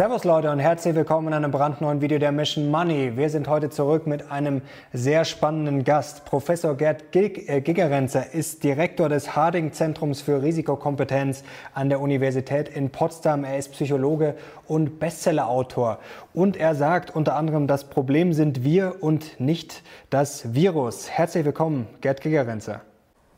Servus 0.00 0.24
Leute 0.24 0.50
und 0.50 0.60
herzlich 0.60 0.94
willkommen 0.94 1.28
in 1.28 1.34
einem 1.34 1.50
brandneuen 1.50 2.00
Video 2.00 2.18
der 2.18 2.32
Mission 2.32 2.70
Money. 2.70 3.18
Wir 3.18 3.28
sind 3.28 3.48
heute 3.48 3.68
zurück 3.68 4.06
mit 4.06 4.30
einem 4.30 4.62
sehr 4.94 5.26
spannenden 5.26 5.84
Gast. 5.84 6.24
Professor 6.24 6.74
Gerd 6.74 7.14
äh, 7.14 7.60
Gigerenzer 7.60 8.32
ist 8.32 8.64
Direktor 8.64 9.10
des 9.10 9.36
Harding 9.36 9.74
Zentrums 9.74 10.22
für 10.22 10.40
Risikokompetenz 10.40 11.44
an 11.74 11.90
der 11.90 12.00
Universität 12.00 12.70
in 12.70 12.88
Potsdam. 12.88 13.44
Er 13.44 13.58
ist 13.58 13.72
Psychologe 13.72 14.36
und 14.66 15.00
Bestsellerautor. 15.00 15.98
Und 16.32 16.56
er 16.56 16.74
sagt 16.74 17.14
unter 17.14 17.36
anderem, 17.36 17.66
das 17.66 17.84
Problem 17.84 18.32
sind 18.32 18.64
wir 18.64 19.02
und 19.02 19.38
nicht 19.38 19.82
das 20.08 20.54
Virus. 20.54 21.10
Herzlich 21.10 21.44
willkommen, 21.44 21.86
Gerd 22.00 22.22
Gigerenzer. 22.22 22.80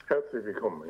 Herzlich 0.06 0.44
willkommen. 0.44 0.84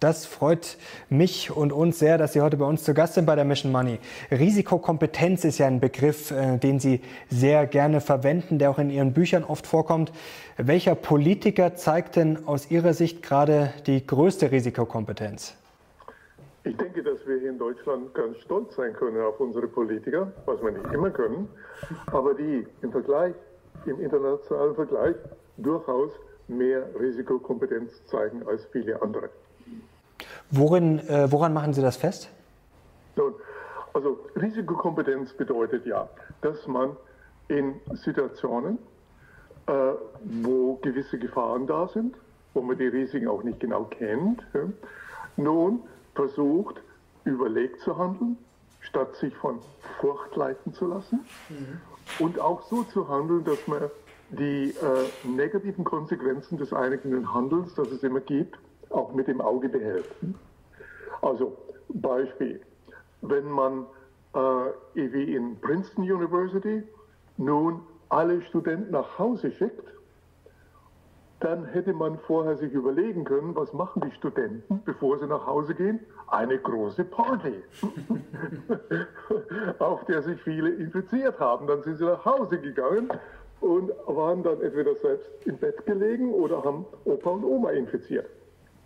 Das 0.00 0.26
freut 0.26 0.76
mich 1.08 1.50
und 1.50 1.72
uns 1.72 1.98
sehr, 1.98 2.18
dass 2.18 2.32
Sie 2.32 2.40
heute 2.40 2.56
bei 2.56 2.64
uns 2.64 2.84
zu 2.84 2.94
Gast 2.94 3.14
sind 3.14 3.26
bei 3.26 3.34
der 3.34 3.44
Mission 3.44 3.72
Money. 3.72 3.98
Risikokompetenz 4.30 5.44
ist 5.44 5.58
ja 5.58 5.66
ein 5.66 5.80
Begriff, 5.80 6.30
äh, 6.30 6.56
den 6.56 6.78
Sie 6.78 7.00
sehr 7.28 7.66
gerne 7.66 8.00
verwenden, 8.00 8.60
der 8.60 8.70
auch 8.70 8.78
in 8.78 8.90
Ihren 8.90 9.12
Büchern 9.12 9.42
oft 9.42 9.66
vorkommt. 9.66 10.12
Welcher 10.56 10.94
Politiker 10.94 11.74
zeigt 11.74 12.14
denn 12.14 12.46
aus 12.46 12.70
Ihrer 12.70 12.94
Sicht 12.94 13.24
gerade 13.24 13.72
die 13.86 14.06
größte 14.06 14.52
Risikokompetenz? 14.52 15.56
Ich 16.62 16.76
denke, 16.76 17.02
dass 17.02 17.26
wir 17.26 17.40
hier 17.40 17.50
in 17.50 17.58
Deutschland 17.58 18.14
ganz 18.14 18.36
stolz 18.38 18.76
sein 18.76 18.92
können 18.92 19.20
auf 19.20 19.40
unsere 19.40 19.66
Politiker, 19.66 20.30
was 20.46 20.62
wir 20.62 20.70
nicht 20.70 20.92
immer 20.92 21.10
können, 21.10 21.48
aber 22.06 22.34
die 22.34 22.64
im 22.82 22.92
Vergleich, 22.92 23.34
im 23.86 24.00
internationalen 24.00 24.76
Vergleich 24.76 25.16
durchaus 25.56 26.12
mehr 26.46 26.86
Risikokompetenz 27.00 28.04
zeigen 28.06 28.46
als 28.46 28.64
viele 28.66 29.00
andere. 29.02 29.30
Worin, 30.50 31.00
äh, 31.08 31.30
woran 31.30 31.52
machen 31.52 31.74
Sie 31.74 31.82
das 31.82 31.96
fest? 31.96 32.30
Also 33.92 34.18
Risikokompetenz 34.36 35.32
bedeutet 35.32 35.84
ja, 35.86 36.08
dass 36.40 36.66
man 36.66 36.96
in 37.48 37.74
Situationen, 37.94 38.78
äh, 39.66 39.72
wo 40.22 40.76
gewisse 40.76 41.18
Gefahren 41.18 41.66
da 41.66 41.88
sind, 41.88 42.16
wo 42.54 42.62
man 42.62 42.78
die 42.78 42.86
Risiken 42.86 43.28
auch 43.28 43.42
nicht 43.42 43.60
genau 43.60 43.84
kennt, 43.84 44.46
ja, 44.54 44.60
nun 45.36 45.80
versucht, 46.14 46.76
überlegt 47.24 47.80
zu 47.80 47.96
handeln, 47.96 48.36
statt 48.80 49.14
sich 49.16 49.34
von 49.36 49.58
Furcht 50.00 50.34
leiten 50.36 50.72
zu 50.72 50.86
lassen 50.86 51.20
mhm. 51.48 51.80
und 52.18 52.40
auch 52.40 52.62
so 52.68 52.84
zu 52.84 53.08
handeln, 53.08 53.44
dass 53.44 53.66
man 53.66 53.82
die 54.30 54.70
äh, 54.70 55.28
negativen 55.28 55.84
Konsequenzen 55.84 56.58
des 56.58 56.72
eigenen 56.72 57.32
Handelns, 57.32 57.74
das 57.74 57.88
es 57.88 58.02
immer 58.02 58.20
gibt, 58.20 58.58
auch 58.90 59.12
mit 59.12 59.28
dem 59.28 59.40
Auge 59.40 59.68
behält. 59.68 60.08
Also 61.22 61.56
Beispiel, 61.88 62.60
wenn 63.22 63.48
man 63.50 63.86
äh, 64.34 64.38
wie 64.94 65.34
in 65.34 65.58
Princeton 65.60 66.04
University 66.04 66.82
nun 67.36 67.80
alle 68.08 68.42
Studenten 68.42 68.92
nach 68.92 69.18
Hause 69.18 69.50
schickt, 69.50 69.88
dann 71.40 71.66
hätte 71.66 71.92
man 71.92 72.18
vorher 72.18 72.56
sich 72.56 72.72
überlegen 72.72 73.24
können, 73.24 73.54
was 73.54 73.72
machen 73.72 74.02
die 74.04 74.10
Studenten, 74.16 74.82
bevor 74.84 75.18
sie 75.18 75.26
nach 75.26 75.46
Hause 75.46 75.74
gehen? 75.74 76.00
Eine 76.26 76.58
große 76.58 77.04
Party, 77.04 77.62
auf 79.78 80.04
der 80.06 80.22
sich 80.22 80.40
viele 80.42 80.70
infiziert 80.70 81.38
haben. 81.38 81.68
Dann 81.68 81.82
sind 81.82 81.96
sie 81.96 82.04
nach 82.04 82.24
Hause 82.24 82.58
gegangen 82.58 83.08
und 83.60 83.92
waren 84.06 84.42
dann 84.42 84.60
entweder 84.60 84.96
selbst 84.96 85.30
im 85.46 85.56
Bett 85.58 85.86
gelegen 85.86 86.32
oder 86.32 86.64
haben 86.64 86.84
Opa 87.04 87.30
und 87.30 87.44
Oma 87.44 87.70
infiziert. 87.70 88.26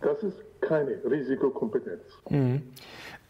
Das 0.03 0.21
ist 0.23 0.37
keine 0.61 0.99
Risikokompetenz. 1.09 2.01
Mhm. 2.29 2.61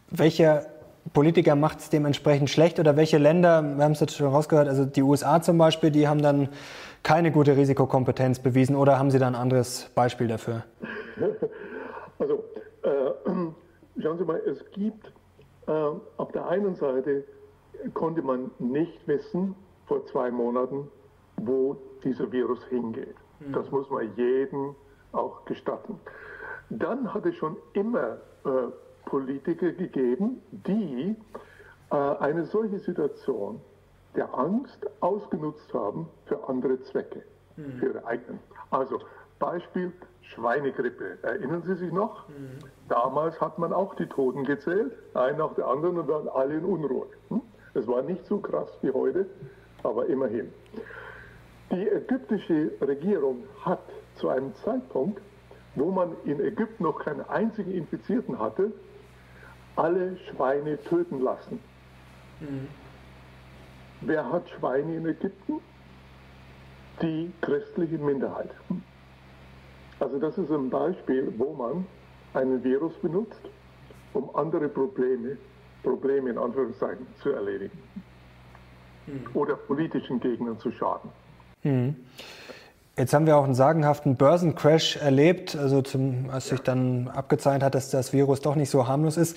Welcher 0.10 0.66
Politiker 1.14 1.56
macht 1.56 1.80
es 1.80 1.90
dementsprechend 1.90 2.50
schlecht 2.50 2.80
oder 2.80 2.96
welche 2.96 3.18
Länder, 3.18 3.62
wir 3.62 3.84
haben 3.84 3.92
es 3.92 4.00
jetzt 4.00 4.16
schon 4.16 4.28
rausgehört, 4.28 4.68
also 4.68 4.86
die 4.86 5.02
USA 5.02 5.42
zum 5.42 5.58
Beispiel, 5.58 5.92
die 5.92 6.08
haben 6.08 6.22
dann 6.22 6.50
keine 7.04 7.32
gute 7.32 7.58
Risikokompetenz 7.58 8.40
bewiesen 8.40 8.76
oder 8.76 8.98
haben 8.98 9.12
Sie 9.12 9.20
da 9.20 9.28
ein 9.28 9.36
anderes 9.36 9.90
Beispiel 9.96 10.28
dafür? 10.28 10.64
Also, 12.20 12.44
äh, 12.84 14.02
schauen 14.02 14.18
Sie 14.18 14.24
mal, 14.24 14.40
es 14.46 14.64
gibt 14.72 15.12
äh, 15.68 15.72
auf 15.72 16.32
der 16.32 16.48
einen 16.48 16.76
Seite 16.76 17.26
konnte 17.94 18.22
man 18.22 18.52
nicht 18.60 19.08
wissen 19.08 19.56
vor 19.88 20.06
zwei 20.06 20.32
Monaten, 20.32 20.90
wo 21.38 21.76
dieser 22.04 22.32
Virus 22.32 22.64
hingeht. 22.66 23.16
Mhm. 23.40 23.54
Das 23.54 23.70
muss 23.72 23.90
man 23.90 24.16
jedem 24.16 24.76
auch 25.12 25.44
gestatten. 25.46 26.00
Dann 26.70 27.14
hat 27.14 27.26
es 27.26 27.36
schon 27.36 27.58
immer 27.74 28.18
äh, 28.46 28.50
Politiker 29.06 29.72
gegeben, 29.72 30.42
die 30.52 31.16
äh, 31.92 31.96
eine 31.96 32.46
solche 32.46 32.80
Situation 32.80 33.60
der 34.16 34.34
Angst 34.34 34.86
ausgenutzt 35.00 35.74
haben 35.74 36.08
für 36.26 36.48
andere 36.48 36.82
Zwecke, 36.84 37.24
mhm. 37.56 37.74
für 37.80 37.86
ihre 37.88 38.06
eigenen. 38.06 38.40
Also 38.72 39.00
Beispiel 39.40 39.92
Schweinegrippe. 40.22 41.18
Erinnern 41.22 41.64
Sie 41.64 41.76
sich 41.76 41.92
noch? 41.92 42.28
Mhm. 42.30 42.60
Damals 42.90 43.40
hat 43.42 43.60
man 43.60 43.74
auch 43.74 43.96
die 43.96 44.06
Toten 44.08 44.46
gezählt, 44.46 44.94
ein 45.14 45.38
nach 45.38 45.54
der 45.56 45.68
anderen 45.68 45.98
und 46.00 46.08
waren 46.08 46.30
alle 46.30 46.56
in 46.56 46.66
Unruhe. 46.66 47.08
Hm? 47.30 47.42
Es 47.74 47.88
war 47.88 48.02
nicht 48.04 48.26
so 48.26 48.38
krass 48.38 48.70
wie 48.82 48.92
heute, 48.92 49.26
aber 49.84 50.06
immerhin. 50.08 50.52
Die 51.72 51.90
ägyptische 51.90 52.72
Regierung 52.82 53.44
hat 53.64 53.82
zu 54.16 54.30
einem 54.30 54.54
Zeitpunkt 54.56 55.22
wo 55.76 55.92
man 55.92 56.16
in 56.26 56.40
Ägypten 56.40 56.84
noch 56.84 57.00
keinen 57.00 57.28
einzigen 57.30 57.72
Infizierten 57.72 58.40
hatte, 58.40 58.72
alle 59.76 60.18
Schweine 60.30 60.82
töten 60.84 61.22
lassen. 61.22 61.60
Mhm. 62.40 62.68
Wer 64.02 64.30
hat 64.32 64.50
Schweine 64.50 64.96
in 64.96 65.06
Ägypten? 65.08 65.62
Die 67.02 67.32
christliche 67.42 67.98
Minderheit. 67.98 68.52
Also 70.00 70.20
das 70.20 70.38
ist 70.38 70.52
ein 70.52 70.70
Beispiel, 70.70 71.34
wo 71.38 71.54
man 71.54 71.88
einen 72.34 72.64
Virus 72.64 72.94
benutzt, 72.96 73.42
um 74.14 74.36
andere 74.36 74.68
Probleme, 74.68 75.38
Probleme 75.82 76.30
in 76.30 76.38
Anführungszeichen, 76.38 77.08
zu 77.22 77.30
erledigen. 77.30 77.78
Mhm. 79.08 79.28
Oder 79.34 79.56
politischen 79.56 80.20
Gegnern 80.20 80.60
zu 80.60 80.72
schaden. 80.72 81.10
Mhm. 81.64 81.96
Jetzt 82.96 83.12
haben 83.16 83.26
wir 83.26 83.38
auch 83.38 83.44
einen 83.44 83.56
sagenhaften 83.56 84.18
Börsencrash 84.18 84.98
erlebt, 84.98 85.56
also 85.56 85.82
zum, 85.82 86.30
als 86.32 86.50
sich 86.50 86.60
dann 86.60 87.08
abgezeichnet 87.08 87.64
hat, 87.64 87.74
dass 87.74 87.90
das 87.90 88.14
Virus 88.14 88.42
doch 88.42 88.54
nicht 88.54 88.70
so 88.70 88.88
harmlos 88.88 89.18
ist. 89.18 89.36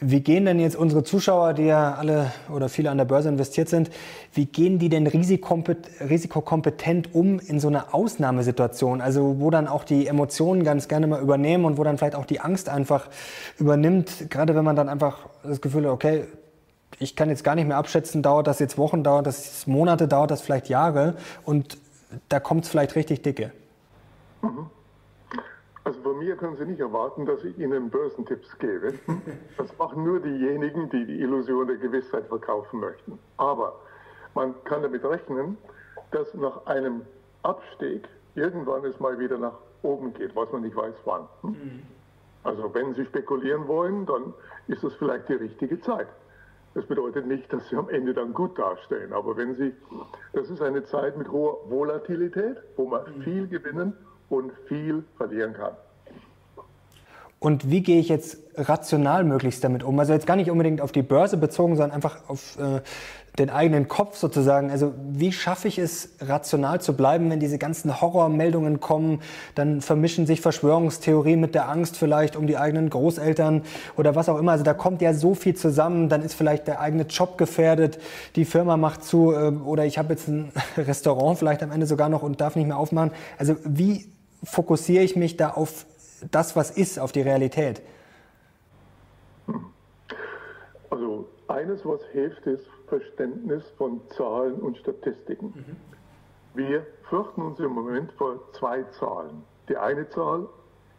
Wie 0.00 0.20
gehen 0.20 0.46
denn 0.46 0.58
jetzt 0.58 0.76
unsere 0.76 1.04
Zuschauer, 1.04 1.52
die 1.52 1.64
ja 1.64 1.94
alle 1.94 2.32
oder 2.50 2.70
viele 2.70 2.90
an 2.90 2.96
der 2.96 3.04
Börse 3.04 3.28
investiert 3.28 3.68
sind, 3.68 3.90
wie 4.32 4.46
gehen 4.46 4.78
die 4.78 4.88
denn 4.88 5.06
risikokompetent 5.06 7.14
um 7.14 7.38
in 7.38 7.60
so 7.60 7.68
einer 7.68 7.94
Ausnahmesituation? 7.94 9.02
Also 9.02 9.40
wo 9.40 9.50
dann 9.50 9.68
auch 9.68 9.84
die 9.84 10.06
Emotionen 10.06 10.64
ganz 10.64 10.88
gerne 10.88 11.06
mal 11.06 11.20
übernehmen 11.20 11.66
und 11.66 11.76
wo 11.76 11.84
dann 11.84 11.98
vielleicht 11.98 12.14
auch 12.14 12.24
die 12.24 12.40
Angst 12.40 12.70
einfach 12.70 13.08
übernimmt, 13.58 14.30
gerade 14.30 14.54
wenn 14.54 14.64
man 14.64 14.76
dann 14.76 14.88
einfach 14.88 15.18
das 15.42 15.60
Gefühl 15.60 15.84
hat, 15.84 15.92
okay, 15.92 16.24
ich 16.98 17.14
kann 17.14 17.28
jetzt 17.28 17.44
gar 17.44 17.56
nicht 17.56 17.68
mehr 17.68 17.76
abschätzen, 17.76 18.22
dauert 18.22 18.46
das 18.46 18.58
jetzt 18.58 18.78
Wochen, 18.78 19.02
dauert 19.02 19.26
das 19.26 19.66
Monate, 19.66 20.08
dauert 20.08 20.30
das 20.30 20.40
vielleicht 20.40 20.70
Jahre 20.70 21.16
und 21.44 21.76
da 22.28 22.40
kommt 22.40 22.64
es 22.64 22.70
vielleicht 22.70 22.96
richtig 22.96 23.22
dicke. 23.22 23.52
Mhm. 24.42 24.70
Also 25.84 26.00
von 26.00 26.18
mir 26.18 26.36
können 26.36 26.56
Sie 26.56 26.64
nicht 26.64 26.80
erwarten, 26.80 27.26
dass 27.26 27.44
ich 27.44 27.56
Ihnen 27.58 27.90
Börsentipps 27.90 28.58
gebe. 28.58 28.94
Das 29.56 29.76
machen 29.78 30.04
nur 30.04 30.20
diejenigen, 30.20 30.90
die 30.90 31.06
die 31.06 31.20
Illusion 31.20 31.66
der 31.66 31.76
Gewissheit 31.76 32.26
verkaufen 32.26 32.80
möchten. 32.80 33.18
Aber 33.36 33.80
man 34.34 34.54
kann 34.64 34.82
damit 34.82 35.04
rechnen, 35.04 35.56
dass 36.10 36.32
nach 36.34 36.66
einem 36.66 37.02
Abstieg 37.42 38.08
irgendwann 38.34 38.84
es 38.84 38.98
mal 39.00 39.18
wieder 39.18 39.38
nach 39.38 39.54
oben 39.82 40.12
geht, 40.14 40.34
was 40.34 40.50
man 40.52 40.62
nicht 40.62 40.76
weiß 40.76 40.94
wann. 41.04 41.28
Mhm. 41.42 41.82
Also 42.42 42.72
wenn 42.74 42.94
Sie 42.94 43.04
spekulieren 43.04 43.66
wollen, 43.66 44.06
dann 44.06 44.34
ist 44.68 44.84
das 44.84 44.94
vielleicht 44.94 45.28
die 45.28 45.34
richtige 45.34 45.80
Zeit. 45.80 46.08
Das 46.76 46.84
bedeutet 46.84 47.26
nicht, 47.26 47.50
dass 47.50 47.66
sie 47.70 47.76
am 47.76 47.88
Ende 47.88 48.12
dann 48.12 48.34
gut 48.34 48.58
dastehen. 48.58 49.14
Aber 49.14 49.34
wenn 49.38 49.56
sie, 49.56 49.72
das 50.34 50.50
ist 50.50 50.60
eine 50.60 50.84
Zeit 50.84 51.16
mit 51.16 51.26
hoher 51.26 51.56
Volatilität, 51.70 52.58
wo 52.76 52.86
man 52.86 53.00
mhm. 53.16 53.22
viel 53.22 53.48
gewinnen 53.48 53.94
und 54.28 54.52
viel 54.68 55.02
verlieren 55.16 55.54
kann. 55.54 55.72
Und 57.38 57.70
wie 57.70 57.82
gehe 57.82 57.98
ich 57.98 58.10
jetzt 58.10 58.38
rational 58.56 59.24
möglichst 59.24 59.64
damit 59.64 59.84
um? 59.84 59.98
Also 59.98 60.12
jetzt 60.12 60.26
gar 60.26 60.36
nicht 60.36 60.50
unbedingt 60.50 60.82
auf 60.82 60.92
die 60.92 61.00
Börse 61.00 61.38
bezogen, 61.38 61.76
sondern 61.76 61.92
einfach 61.92 62.28
auf 62.28 62.58
äh, 62.58 62.82
den 63.38 63.50
eigenen 63.50 63.86
Kopf 63.88 64.16
sozusagen. 64.16 64.70
Also 64.70 64.94
wie 64.96 65.32
schaffe 65.32 65.68
ich 65.68 65.78
es, 65.78 66.10
rational 66.20 66.80
zu 66.80 66.96
bleiben, 66.96 67.30
wenn 67.30 67.40
diese 67.40 67.58
ganzen 67.58 68.00
Horrormeldungen 68.00 68.80
kommen? 68.80 69.20
Dann 69.54 69.80
vermischen 69.82 70.26
sich 70.26 70.40
Verschwörungstheorien 70.40 71.38
mit 71.40 71.54
der 71.54 71.68
Angst 71.68 71.96
vielleicht 71.96 72.36
um 72.36 72.46
die 72.46 72.56
eigenen 72.56 72.88
Großeltern 72.88 73.62
oder 73.96 74.14
was 74.14 74.28
auch 74.28 74.38
immer. 74.38 74.52
Also 74.52 74.64
da 74.64 74.74
kommt 74.74 75.02
ja 75.02 75.12
so 75.12 75.34
viel 75.34 75.54
zusammen. 75.54 76.08
Dann 76.08 76.22
ist 76.22 76.34
vielleicht 76.34 76.66
der 76.66 76.80
eigene 76.80 77.02
Job 77.04 77.36
gefährdet, 77.36 77.98
die 78.36 78.44
Firma 78.44 78.76
macht 78.76 79.04
zu 79.04 79.32
äh, 79.32 79.50
oder 79.50 79.84
ich 79.84 79.98
habe 79.98 80.14
jetzt 80.14 80.28
ein 80.28 80.50
Restaurant 80.76 81.38
vielleicht 81.38 81.62
am 81.62 81.70
Ende 81.70 81.86
sogar 81.86 82.08
noch 82.08 82.22
und 82.22 82.40
darf 82.40 82.56
nicht 82.56 82.66
mehr 82.66 82.78
aufmachen. 82.78 83.10
Also 83.38 83.56
wie 83.64 84.10
fokussiere 84.42 85.04
ich 85.04 85.16
mich 85.16 85.36
da 85.36 85.50
auf 85.50 85.84
das, 86.30 86.56
was 86.56 86.70
ist, 86.70 86.98
auf 86.98 87.12
die 87.12 87.20
Realität? 87.20 87.82
Also 90.90 91.28
eines, 91.48 91.84
was 91.84 92.00
hilft, 92.12 92.46
ist 92.46 92.64
Verständnis 92.86 93.68
von 93.76 94.00
Zahlen 94.10 94.54
und 94.60 94.76
Statistiken. 94.78 95.46
Mhm. 95.46 95.76
Wir 96.54 96.86
fürchten 97.08 97.42
uns 97.42 97.60
im 97.60 97.72
Moment 97.72 98.12
vor 98.12 98.40
zwei 98.52 98.82
Zahlen. 98.98 99.42
Die 99.68 99.76
eine 99.76 100.08
Zahl 100.08 100.46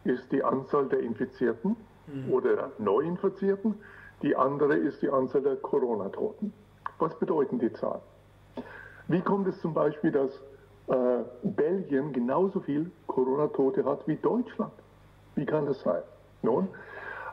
ist 0.04 0.30
die 0.30 0.42
Anzahl 0.42 0.88
der 0.88 1.00
Infizierten 1.00 1.76
mhm. 2.06 2.32
oder 2.32 2.70
Neuinfizierten. 2.78 3.74
Die 4.22 4.36
andere 4.36 4.76
ist 4.76 5.02
die 5.02 5.10
Anzahl 5.10 5.42
der 5.42 5.56
Corona-Toten. 5.56 6.52
Was 6.98 7.18
bedeuten 7.18 7.58
die 7.58 7.72
Zahlen? 7.72 8.02
Wie 9.08 9.20
kommt 9.20 9.48
es 9.48 9.60
zum 9.60 9.74
Beispiel, 9.74 10.12
dass 10.12 10.30
äh, 10.88 11.24
Belgien 11.42 12.12
genauso 12.12 12.60
viel 12.60 12.90
Corona-Tote 13.06 13.84
hat 13.84 14.06
wie 14.06 14.16
Deutschland? 14.16 14.72
Wie 15.34 15.46
kann 15.46 15.66
das 15.66 15.80
sein? 15.80 16.02
Nun, 16.42 16.68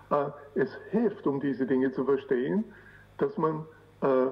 äh, 0.10 0.30
es 0.56 0.69
hilft, 0.92 1.25
um 1.28 1.40
diese 1.40 1.66
Dinge 1.66 1.92
zu 1.92 2.06
verstehen, 2.06 2.63
dass 3.18 3.38
man 3.38 3.66
äh, 4.01 4.28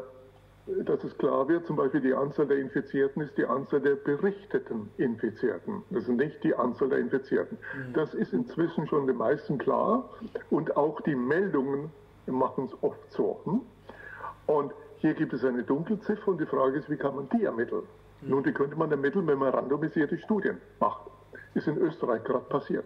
dass 0.65 1.03
es 1.03 1.17
klar 1.17 1.47
wird, 1.47 1.65
zum 1.65 1.75
Beispiel 1.75 2.01
die 2.01 2.13
Anzahl 2.13 2.47
der 2.47 2.57
Infizierten 2.57 3.21
ist 3.21 3.37
die 3.37 3.45
Anzahl 3.45 3.81
der 3.81 3.95
berichteten 3.95 4.89
Infizierten. 4.97 5.83
Das 5.89 6.03
ist 6.03 6.09
nicht 6.09 6.41
die 6.43 6.55
Anzahl 6.55 6.89
der 6.89 6.99
Infizierten. 6.99 7.57
Mhm. 7.57 7.93
Das 7.93 8.13
ist 8.13 8.31
inzwischen 8.31 8.87
schon 8.87 9.07
den 9.07 9.17
meisten 9.17 9.57
klar 9.57 10.09
und 10.49 10.77
auch 10.77 11.01
die 11.01 11.15
Meldungen 11.15 11.89
machen 12.27 12.65
es 12.65 12.83
oft 12.83 13.11
so. 13.11 13.41
Hm? 13.43 13.61
Und 14.45 14.73
hier 14.97 15.13
gibt 15.13 15.33
es 15.33 15.43
eine 15.43 15.63
Dunkelziffer 15.63 16.29
und 16.29 16.39
die 16.39 16.45
Frage 16.45 16.77
ist, 16.77 16.89
wie 16.89 16.95
kann 16.95 17.15
man 17.15 17.27
die 17.29 17.43
ermitteln? 17.43 17.83
Mhm. 18.21 18.29
Nun, 18.29 18.43
die 18.43 18.53
könnte 18.53 18.77
man 18.77 18.89
ermitteln, 18.89 19.27
wenn 19.27 19.39
man 19.39 19.49
randomisierte 19.49 20.17
Studien 20.17 20.57
macht. 20.79 21.09
Ist 21.55 21.67
in 21.67 21.77
Österreich 21.77 22.23
gerade 22.23 22.45
passiert. 22.45 22.85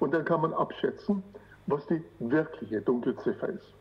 Und 0.00 0.12
dann 0.12 0.24
kann 0.24 0.42
man 0.42 0.52
abschätzen, 0.52 1.22
was 1.66 1.86
die 1.86 2.02
wirkliche 2.18 2.82
Dunkelziffer 2.82 3.48
ist. 3.48 3.74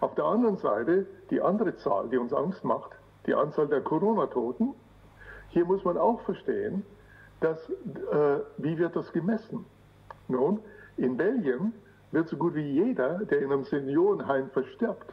Auf 0.00 0.14
der 0.14 0.24
anderen 0.24 0.56
Seite 0.56 1.06
die 1.30 1.40
andere 1.40 1.76
Zahl, 1.76 2.08
die 2.08 2.16
uns 2.16 2.32
Angst 2.32 2.64
macht, 2.64 2.90
die 3.26 3.34
Anzahl 3.34 3.68
der 3.68 3.82
Corona-Toten. 3.82 4.74
Hier 5.50 5.64
muss 5.64 5.84
man 5.84 5.98
auch 5.98 6.20
verstehen, 6.22 6.84
dass, 7.40 7.58
äh, 7.68 8.40
wie 8.58 8.78
wird 8.78 8.96
das 8.96 9.12
gemessen? 9.12 9.64
Nun, 10.28 10.60
in 10.96 11.16
Belgien 11.16 11.72
wird 12.12 12.28
so 12.28 12.36
gut 12.36 12.54
wie 12.54 12.66
jeder, 12.66 13.18
der 13.18 13.40
in 13.40 13.52
einem 13.52 13.64
Seniorenheim 13.64 14.50
verstirbt, 14.50 15.12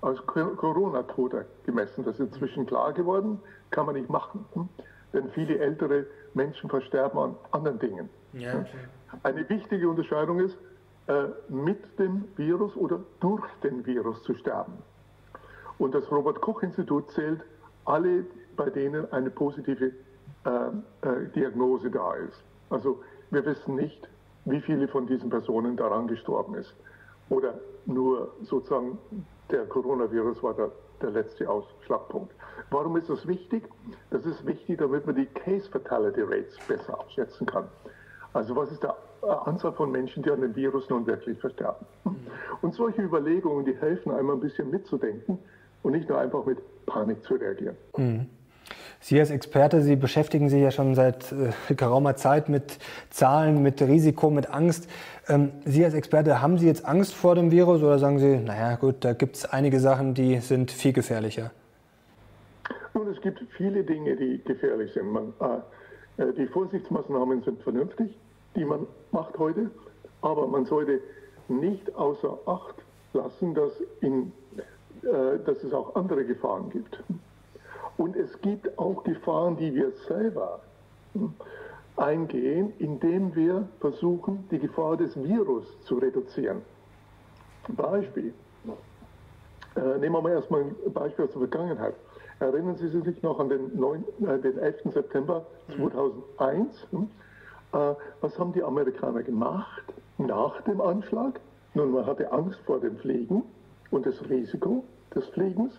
als 0.00 0.24
Corona-Toter 0.26 1.44
gemessen. 1.64 2.04
Das 2.04 2.14
ist 2.18 2.32
inzwischen 2.32 2.66
klar 2.66 2.92
geworden, 2.92 3.40
kann 3.70 3.86
man 3.86 3.94
nicht 3.94 4.08
machen. 4.08 4.44
Hm? 4.54 4.68
Denn 5.12 5.30
viele 5.30 5.58
ältere 5.58 6.06
Menschen 6.34 6.68
versterben 6.68 7.18
an 7.18 7.36
anderen 7.52 7.78
Dingen. 7.78 8.10
Ja, 8.32 8.54
okay. 8.54 8.66
Eine 9.22 9.48
wichtige 9.48 9.88
Unterscheidung 9.88 10.40
ist, 10.40 10.58
mit 11.48 11.98
dem 11.98 12.24
Virus 12.36 12.76
oder 12.76 13.00
durch 13.20 13.44
den 13.62 13.86
Virus 13.86 14.22
zu 14.24 14.34
sterben. 14.34 14.72
Und 15.78 15.94
das 15.94 16.10
Robert-Koch-Institut 16.10 17.10
zählt 17.12 17.44
alle, 17.84 18.24
bei 18.56 18.70
denen 18.70 19.10
eine 19.12 19.30
positive 19.30 19.92
äh, 20.44 20.48
äh, 21.02 21.28
Diagnose 21.34 21.90
da 21.90 22.14
ist. 22.14 22.42
Also 22.70 23.02
wir 23.30 23.44
wissen 23.44 23.76
nicht, 23.76 24.08
wie 24.44 24.60
viele 24.60 24.88
von 24.88 25.06
diesen 25.06 25.30
Personen 25.30 25.76
daran 25.76 26.06
gestorben 26.06 26.54
ist. 26.54 26.74
Oder 27.28 27.54
nur 27.84 28.32
sozusagen 28.42 28.98
der 29.50 29.66
Coronavirus 29.66 30.42
war 30.42 30.54
der, 30.54 30.70
der 31.02 31.10
letzte 31.10 31.48
Ausschlagpunkt. 31.48 32.32
Warum 32.70 32.96
ist 32.96 33.10
das 33.10 33.26
wichtig? 33.26 33.68
Das 34.10 34.24
ist 34.24 34.46
wichtig, 34.46 34.78
damit 34.78 35.06
man 35.06 35.16
die 35.16 35.26
Case 35.26 35.68
Fatality 35.68 36.22
Rates 36.22 36.56
besser 36.66 36.98
abschätzen 36.98 37.46
kann. 37.46 37.68
Also 38.36 38.54
was 38.54 38.70
ist 38.70 38.82
der 38.82 38.94
äh, 39.22 39.26
Anzahl 39.46 39.72
von 39.72 39.90
Menschen, 39.90 40.22
die 40.22 40.30
an 40.30 40.42
dem 40.42 40.54
Virus 40.54 40.90
nun 40.90 41.06
wirklich 41.06 41.38
versterben. 41.38 41.86
Und 42.60 42.74
solche 42.74 43.00
Überlegungen, 43.00 43.64
die 43.64 43.74
helfen 43.74 44.12
einmal 44.12 44.36
ein 44.36 44.40
bisschen 44.40 44.70
mitzudenken 44.70 45.38
und 45.82 45.92
nicht 45.92 46.08
nur 46.08 46.18
einfach 46.18 46.44
mit 46.44 46.58
Panik 46.84 47.24
zu 47.24 47.34
reagieren. 47.34 47.76
Mhm. 47.96 48.26
Sie 49.00 49.18
als 49.18 49.30
Experte, 49.30 49.80
Sie 49.80 49.96
beschäftigen 49.96 50.50
sich 50.50 50.60
ja 50.60 50.70
schon 50.70 50.94
seit 50.94 51.32
äh, 51.32 51.74
geraumer 51.74 52.16
Zeit 52.16 52.50
mit 52.50 52.78
Zahlen, 53.08 53.62
mit 53.62 53.80
Risiko, 53.80 54.28
mit 54.28 54.50
Angst. 54.50 54.90
Ähm, 55.28 55.52
Sie 55.64 55.82
als 55.82 55.94
Experte, 55.94 56.42
haben 56.42 56.58
Sie 56.58 56.66
jetzt 56.66 56.84
Angst 56.84 57.14
vor 57.14 57.36
dem 57.36 57.50
Virus 57.50 57.82
oder 57.82 57.98
sagen 57.98 58.18
Sie, 58.18 58.36
naja 58.36 58.76
gut, 58.76 58.96
da 59.00 59.14
gibt 59.14 59.36
es 59.36 59.46
einige 59.46 59.80
Sachen, 59.80 60.12
die 60.12 60.40
sind 60.40 60.70
viel 60.70 60.92
gefährlicher? 60.92 61.52
Nun, 62.92 63.08
es 63.08 63.20
gibt 63.22 63.42
viele 63.56 63.82
Dinge, 63.82 64.14
die 64.14 64.42
gefährlich 64.44 64.92
sind. 64.92 65.10
Man, 65.10 65.32
äh, 65.40 66.22
äh 66.22 66.32
die 66.34 66.46
Vorsichtsmaßnahmen 66.46 67.42
sind 67.42 67.62
vernünftig 67.62 68.10
die 68.56 68.64
man 68.64 68.86
macht 69.12 69.38
heute. 69.38 69.70
Aber 70.22 70.46
man 70.46 70.64
sollte 70.64 71.00
nicht 71.48 71.94
außer 71.94 72.38
Acht 72.46 72.74
lassen, 73.12 73.54
dass, 73.54 73.72
in, 74.00 74.32
äh, 75.02 75.38
dass 75.44 75.62
es 75.62 75.72
auch 75.72 75.94
andere 75.94 76.24
Gefahren 76.24 76.70
gibt. 76.70 77.02
Und 77.96 78.16
es 78.16 78.40
gibt 78.40 78.78
auch 78.78 79.04
Gefahren, 79.04 79.56
die 79.56 79.74
wir 79.74 79.92
selber 80.08 80.60
hm, 81.14 81.32
eingehen, 81.96 82.72
indem 82.78 83.34
wir 83.34 83.68
versuchen, 83.80 84.46
die 84.50 84.58
Gefahr 84.58 84.96
des 84.96 85.16
Virus 85.16 85.64
zu 85.82 85.96
reduzieren. 85.96 86.62
Beispiel. 87.68 88.34
Äh, 89.76 89.98
nehmen 89.98 90.14
wir 90.14 90.22
mal 90.22 90.32
erstmal 90.32 90.62
ein 90.62 90.92
Beispiel 90.92 91.24
aus 91.24 91.32
der 91.32 91.40
Vergangenheit. 91.40 91.94
Erinnern 92.38 92.76
Sie 92.76 92.88
sich 92.88 93.22
noch 93.22 93.38
an 93.40 93.48
den, 93.48 93.78
9, 93.78 94.04
äh, 94.26 94.38
den 94.38 94.58
11. 94.58 94.92
September 94.92 95.46
2001? 95.74 96.86
Hm? 96.90 97.08
Äh, 97.76 97.94
was 98.20 98.38
haben 98.38 98.52
die 98.52 98.62
Amerikaner 98.62 99.22
gemacht 99.22 99.84
nach 100.18 100.60
dem 100.62 100.80
Anschlag? 100.80 101.40
Nun, 101.74 101.92
man 101.92 102.06
hatte 102.06 102.32
Angst 102.32 102.58
vor 102.64 102.80
dem 102.80 102.96
Fliegen 102.96 103.42
und 103.90 104.06
das 104.06 104.28
Risiko 104.30 104.84
des 105.14 105.26
Fliegens. 105.28 105.76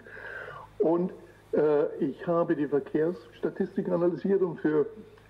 Und 0.77 1.11
äh, 1.53 1.87
ich 1.97 2.27
habe 2.27 2.55
die 2.55 2.67
Verkehrsstatistik 2.67 3.89
analysiert 3.89 4.41
und 4.43 4.59
für 4.59 4.85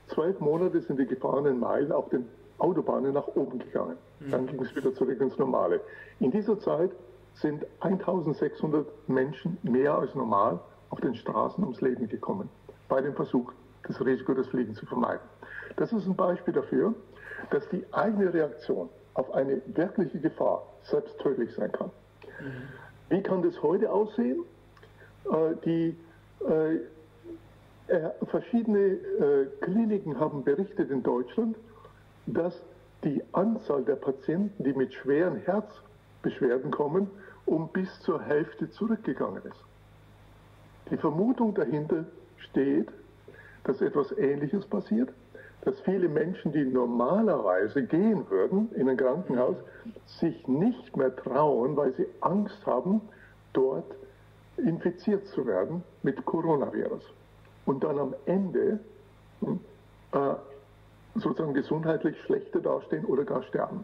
zwölf 0.07 0.39
Monate 0.41 0.81
sind 0.81 0.99
die 0.99 1.05
gefahrenen 1.05 1.59
Meilen 1.59 1.91
auf 1.91 2.09
den 2.09 2.27
Autobahnen 2.57 3.13
nach 3.13 3.27
oben 3.27 3.59
gegangen. 3.59 3.95
Mhm. 4.19 4.31
Dann 4.31 4.47
ging 4.47 4.61
es 4.61 4.75
wieder 4.75 4.93
zurück 4.93 5.21
ins 5.21 5.37
Normale. 5.37 5.79
In 6.19 6.31
dieser 6.31 6.59
Zeit 6.59 6.91
sind 7.35 7.65
1600 7.79 8.87
Menschen 9.07 9.57
mehr 9.63 9.97
als 9.97 10.13
normal 10.15 10.59
auf 10.89 10.99
den 10.99 11.15
Straßen 11.15 11.63
ums 11.63 11.79
Leben 11.81 12.09
gekommen, 12.09 12.49
bei 12.89 12.99
dem 12.99 13.13
Versuch, 13.13 13.53
das 13.87 14.03
Risiko 14.03 14.33
des 14.33 14.47
Fliegens 14.47 14.77
zu 14.77 14.85
vermeiden. 14.85 15.21
Das 15.75 15.91
ist 15.93 16.05
ein 16.05 16.15
Beispiel 16.15 16.53
dafür, 16.53 16.93
dass 17.51 17.67
die 17.69 17.83
eigene 17.91 18.33
Reaktion 18.33 18.89
auf 19.13 19.33
eine 19.33 19.61
wirkliche 19.67 20.19
Gefahr 20.19 20.63
selbst 20.83 21.17
tödlich 21.19 21.53
sein 21.53 21.71
kann. 21.71 21.91
Mhm. 22.39 23.15
Wie 23.15 23.21
kann 23.21 23.41
das 23.41 23.61
heute 23.63 23.91
aussehen? 23.91 24.43
Äh, 25.31 25.55
die 25.65 25.95
äh, 26.47 26.75
äh, 27.87 28.09
verschiedene 28.29 28.97
Kliniken 29.61 30.19
haben 30.19 30.43
berichtet 30.43 30.91
in 30.91 31.03
Deutschland, 31.03 31.55
dass 32.25 32.61
die 33.03 33.23
Anzahl 33.31 33.83
der 33.83 33.95
Patienten, 33.95 34.63
die 34.63 34.73
mit 34.73 34.93
schweren 34.93 35.37
Herzbeschwerden 35.37 36.71
kommen, 36.71 37.09
um 37.45 37.69
bis 37.69 38.01
zur 38.01 38.21
Hälfte 38.21 38.69
zurückgegangen 38.69 39.41
ist. 39.43 39.63
Die 40.91 40.97
Vermutung 40.97 41.53
dahinter 41.53 42.05
steht, 42.37 42.89
dass 43.67 43.81
etwas 43.81 44.11
Ähnliches 44.17 44.65
passiert 44.65 45.09
dass 45.67 45.81
viele 45.81 46.07
Menschen, 46.07 46.53
die 46.53 46.63
normalerweise 46.63 47.83
gehen 47.83 48.29
würden 48.29 48.69
in 48.75 48.87
ein 48.87 48.95
Krankenhaus, 48.95 49.57
sich 50.05 50.47
nicht 50.47 50.95
mehr 50.95 51.13
trauen, 51.13 51.75
weil 51.75 51.93
sie 51.95 52.07
Angst 52.21 52.65
haben, 52.65 53.01
dort 53.51 53.93
infiziert 54.55 55.27
zu 55.27 55.45
werden 55.45 55.83
mit 56.03 56.23
Coronavirus. 56.23 57.03
Und 57.65 57.83
dann 57.83 57.99
am 57.99 58.15
Ende 58.25 58.79
äh, 60.13 60.35
sozusagen 61.15 61.53
gesundheitlich 61.53 62.15
schlechter 62.21 62.61
dastehen 62.61 63.03
oder 63.03 63.25
gar 63.25 63.43
sterben. 63.43 63.83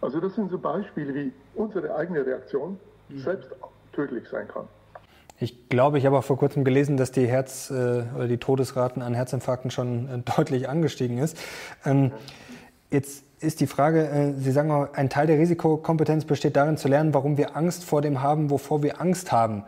Also 0.00 0.18
das 0.18 0.34
sind 0.34 0.50
so 0.50 0.58
Beispiele, 0.58 1.14
wie 1.14 1.32
unsere 1.54 1.94
eigene 1.94 2.24
Reaktion 2.24 2.78
mhm. 3.10 3.18
selbst 3.18 3.50
tödlich 3.92 4.26
sein 4.30 4.48
kann. 4.48 4.66
Ich 5.40 5.68
glaube, 5.68 5.98
ich 5.98 6.06
habe 6.06 6.18
auch 6.18 6.24
vor 6.24 6.38
kurzem 6.38 6.64
gelesen, 6.64 6.96
dass 6.96 7.10
die 7.10 7.26
Herz- 7.26 7.70
äh, 7.70 8.04
oder 8.14 8.28
die 8.28 8.38
Todesraten 8.38 9.02
an 9.02 9.14
Herzinfarkten 9.14 9.70
schon 9.70 10.08
äh, 10.08 10.18
deutlich 10.36 10.68
angestiegen 10.68 11.18
ist. 11.18 11.36
Ähm, 11.84 12.12
jetzt 12.90 13.24
ist 13.40 13.60
die 13.60 13.66
Frage, 13.66 14.08
äh, 14.08 14.32
Sie 14.34 14.52
sagen 14.52 14.70
auch, 14.70 14.94
ein 14.94 15.10
Teil 15.10 15.26
der 15.26 15.38
Risikokompetenz 15.38 16.24
besteht 16.24 16.56
darin 16.56 16.76
zu 16.76 16.88
lernen, 16.88 17.14
warum 17.14 17.36
wir 17.36 17.56
Angst 17.56 17.84
vor 17.84 18.00
dem 18.00 18.22
haben, 18.22 18.50
wovor 18.50 18.82
wir 18.82 19.00
Angst 19.00 19.32
haben. 19.32 19.64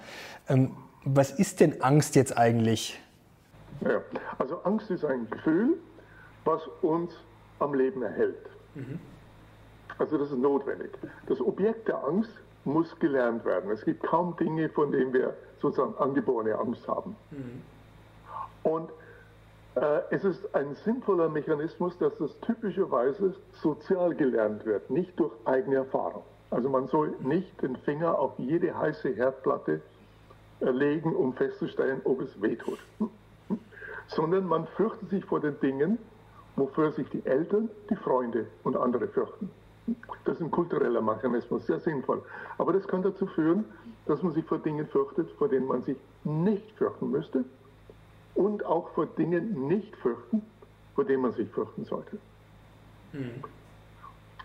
Ähm, 0.49 0.71
was 1.05 1.31
ist 1.31 1.61
denn 1.61 1.83
Angst 1.83 2.15
jetzt 2.17 2.37
eigentlich? 2.37 3.01
Ja, 3.81 4.01
also 4.39 4.63
Angst 4.63 4.91
ist 4.91 5.05
ein 5.05 5.29
Gefühl, 5.31 5.77
was 6.45 6.63
uns 6.83 7.13
am 7.59 7.75
Leben 7.75 8.03
erhält. 8.03 8.37
Mhm. 8.75 8.99
Also 9.99 10.19
das 10.19 10.31
ist 10.31 10.39
notwendig. 10.39 10.91
Das 11.27 11.41
Objekt 11.41 11.89
der 11.89 12.05
Angst 12.05 12.31
muss 12.65 12.99
gelernt 12.99 13.45
werden. 13.45 13.71
Es 13.71 13.85
gibt 13.85 14.03
kaum 14.03 14.37
Dinge, 14.37 14.69
von 14.69 14.93
denen 14.93 15.13
wir 15.13 15.35
sozusagen 15.61 15.95
angeborene 15.99 16.59
Angst 16.59 16.87
haben. 16.89 17.17
Mhm. 17.31 17.63
Und 18.63 18.91
äh, 19.77 20.01
es 20.11 20.25
ist 20.25 20.55
ein 20.55 20.75
sinnvoller 20.85 21.29
Mechanismus, 21.29 21.97
dass 21.99 22.17
das 22.19 22.39
typischerweise 22.41 23.35
sozial 23.53 24.15
gelernt 24.15 24.65
wird, 24.65 24.91
nicht 24.91 25.19
durch 25.21 25.33
eigene 25.45 25.77
Erfahrung. 25.77 26.23
Also 26.51 26.69
man 26.69 26.87
soll 26.89 27.15
nicht 27.21 27.61
den 27.63 27.77
Finger 27.77 28.19
auf 28.19 28.33
jede 28.39 28.77
heiße 28.77 29.11
Herdplatte 29.11 29.83
äh, 30.61 30.71
legen, 30.71 31.15
um 31.15 31.35
festzustellen, 31.35 32.01
ob 32.05 32.23
es 32.23 32.41
wehtut. 32.41 32.79
Sondern 34.09 34.47
man 34.47 34.67
fürchtet 34.77 35.11
sich 35.11 35.25
vor 35.25 35.41
den 35.41 35.59
Dingen, 35.61 35.99
wofür 36.55 36.93
sich 36.93 37.09
die 37.11 37.25
Eltern, 37.27 37.69
die 37.91 37.97
Freunde 37.97 38.47
und 38.65 38.77
andere 38.77 39.09
fürchten. 39.09 39.51
Das 40.25 40.37
ist 40.37 40.43
ein 40.43 40.51
kultureller 40.51 41.03
Mechanismus, 41.03 41.67
sehr 41.67 41.81
sinnvoll. 41.81 42.23
Aber 42.59 42.73
das 42.73 42.87
kann 42.89 43.03
dazu 43.03 43.27
führen, 43.27 43.65
dass 44.07 44.23
man 44.23 44.33
sich 44.33 44.45
vor 44.45 44.59
Dingen 44.59 44.87
fürchtet, 44.87 45.31
vor 45.33 45.49
denen 45.49 45.67
man 45.67 45.83
sich 45.83 45.97
nicht 46.25 46.71
fürchten 46.77 47.11
müsste 47.11 47.45
und 48.35 48.65
auch 48.65 48.89
vor 48.91 49.07
Dingen 49.07 49.67
nicht 49.67 49.95
fürchten, 49.97 50.43
vor 50.95 51.05
denen 51.05 51.23
man 51.23 51.33
sich 51.33 51.49
fürchten 51.51 51.85
sollte. 51.85 52.19
Mhm. 53.13 53.43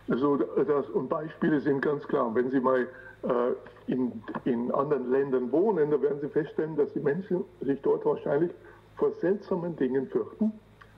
Also 0.09 0.37
das, 0.37 0.89
und 0.89 1.09
Beispiele 1.09 1.59
sind 1.61 1.81
ganz 1.81 2.07
klar. 2.07 2.33
Wenn 2.33 2.49
Sie 2.49 2.59
mal 2.59 2.87
äh, 3.23 3.91
in, 3.91 4.21
in 4.45 4.71
anderen 4.71 5.09
Ländern 5.11 5.51
wohnen, 5.51 5.91
dann 5.91 6.01
werden 6.01 6.19
Sie 6.21 6.29
feststellen, 6.29 6.75
dass 6.75 6.91
die 6.93 6.99
Menschen 6.99 7.43
sich 7.61 7.79
dort 7.81 8.05
wahrscheinlich 8.05 8.51
vor 9.01 9.11
seltsamen 9.13 9.75
Dingen 9.75 10.07
fürchten, 10.07 10.51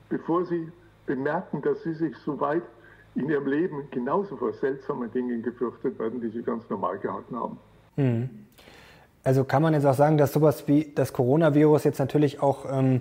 bevor 0.08 0.44
sie 0.44 0.70
bemerken, 1.06 1.62
dass 1.62 1.82
sie 1.82 1.94
sich 1.94 2.16
so 2.18 2.38
weit 2.40 2.62
in 3.14 3.28
ihrem 3.28 3.46
Leben 3.46 3.88
genauso 3.90 4.36
vor 4.36 4.52
seltsamen 4.52 5.10
Dingen 5.10 5.42
gefürchtet 5.42 5.98
werden, 5.98 6.20
die 6.20 6.28
sie 6.28 6.42
ganz 6.42 6.68
normal 6.68 6.98
gehalten 6.98 7.36
haben. 7.36 7.58
Mhm. 7.96 8.28
Also 9.24 9.44
kann 9.44 9.62
man 9.62 9.74
jetzt 9.74 9.86
auch 9.86 9.94
sagen, 9.94 10.18
dass 10.18 10.32
sowas 10.32 10.64
wie 10.66 10.92
das 10.94 11.12
Coronavirus 11.12 11.84
jetzt 11.84 11.98
natürlich 11.98 12.42
auch 12.42 12.66
ähm, 12.70 13.00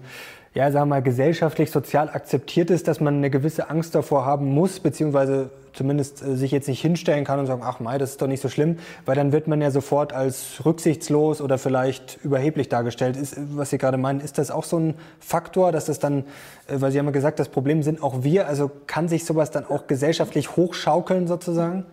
ja, 0.54 0.72
sagen 0.72 0.84
wir 0.84 0.96
mal, 0.98 1.02
gesellschaftlich, 1.02 1.72
sozial 1.72 2.10
akzeptiert 2.10 2.70
ist, 2.70 2.88
dass 2.88 3.00
man 3.00 3.18
eine 3.18 3.30
gewisse 3.30 3.70
Angst 3.70 3.96
davor 3.96 4.26
haben 4.26 4.54
muss, 4.54 4.80
beziehungsweise 4.80 5.50
zumindest 5.74 6.22
äh, 6.22 6.36
sich 6.36 6.52
jetzt 6.52 6.68
nicht 6.68 6.82
hinstellen 6.82 7.26
kann 7.26 7.40
und 7.40 7.48
sagen, 7.48 7.64
ach 7.66 7.80
mei, 7.80 7.98
das 7.98 8.12
ist 8.12 8.22
doch 8.22 8.28
nicht 8.28 8.42
so 8.42 8.50
schlimm, 8.50 8.78
weil 9.06 9.16
dann 9.16 9.32
wird 9.32 9.48
man 9.48 9.62
ja 9.62 9.72
sofort 9.72 10.14
als 10.14 10.64
rücksichtslos 10.64 11.42
oder 11.42 11.58
vielleicht 11.58 12.20
überheblich 12.24 12.70
dargestellt. 12.70 13.18
Ist, 13.18 13.36
was 13.56 13.72
Sie 13.72 13.80
gerade 13.80 13.98
meinen, 13.98 14.22
ist 14.22 14.38
das 14.38 14.52
auch 14.52 14.64
so 14.64 14.78
ein 14.78 14.94
Faktor, 15.20 15.72
dass 15.72 15.86
das 15.86 15.98
dann, 15.98 16.20
äh, 16.68 16.76
weil 16.80 16.92
Sie 16.92 17.00
haben 17.00 17.08
ja 17.08 17.12
gesagt, 17.12 17.40
das 17.40 17.50
Problem 17.50 17.82
sind 17.82 18.04
auch 18.04 18.24
wir, 18.24 18.48
also 18.48 18.70
kann 18.86 19.08
sich 19.08 19.26
sowas 19.26 19.50
dann 19.50 19.66
auch 19.66 19.88
gesellschaftlich 19.88 20.56
hochschaukeln 20.56 21.28
sozusagen? 21.28 21.86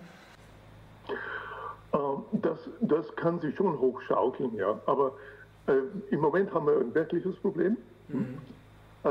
Das, 2.33 2.59
das 2.81 3.15
kann 3.17 3.41
sich 3.41 3.57
schon 3.57 3.79
hochschaukeln, 3.79 4.55
ja. 4.55 4.81
Aber 4.87 5.13
äh, 5.67 5.73
im 6.11 6.21
Moment 6.21 6.53
haben 6.55 6.67
wir 6.67 6.79
ein 6.79 6.95
wirkliches 6.95 7.37
Problem. 7.37 7.77
Mhm. 8.09 8.39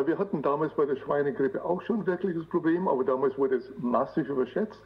Wir 0.05 0.19
hatten 0.19 0.43
damals 0.43 0.71
bei 0.73 0.85
der 0.85 0.97
Schweinegrippe 0.97 1.65
auch 1.65 1.81
schon 1.81 2.01
ein 2.01 2.05
wirkliches 2.05 2.45
Problem, 2.45 2.87
aber 2.87 3.03
damals 3.03 3.35
wurde 3.39 3.55
es 3.55 3.71
massiv 3.79 4.29
überschätzt. 4.29 4.79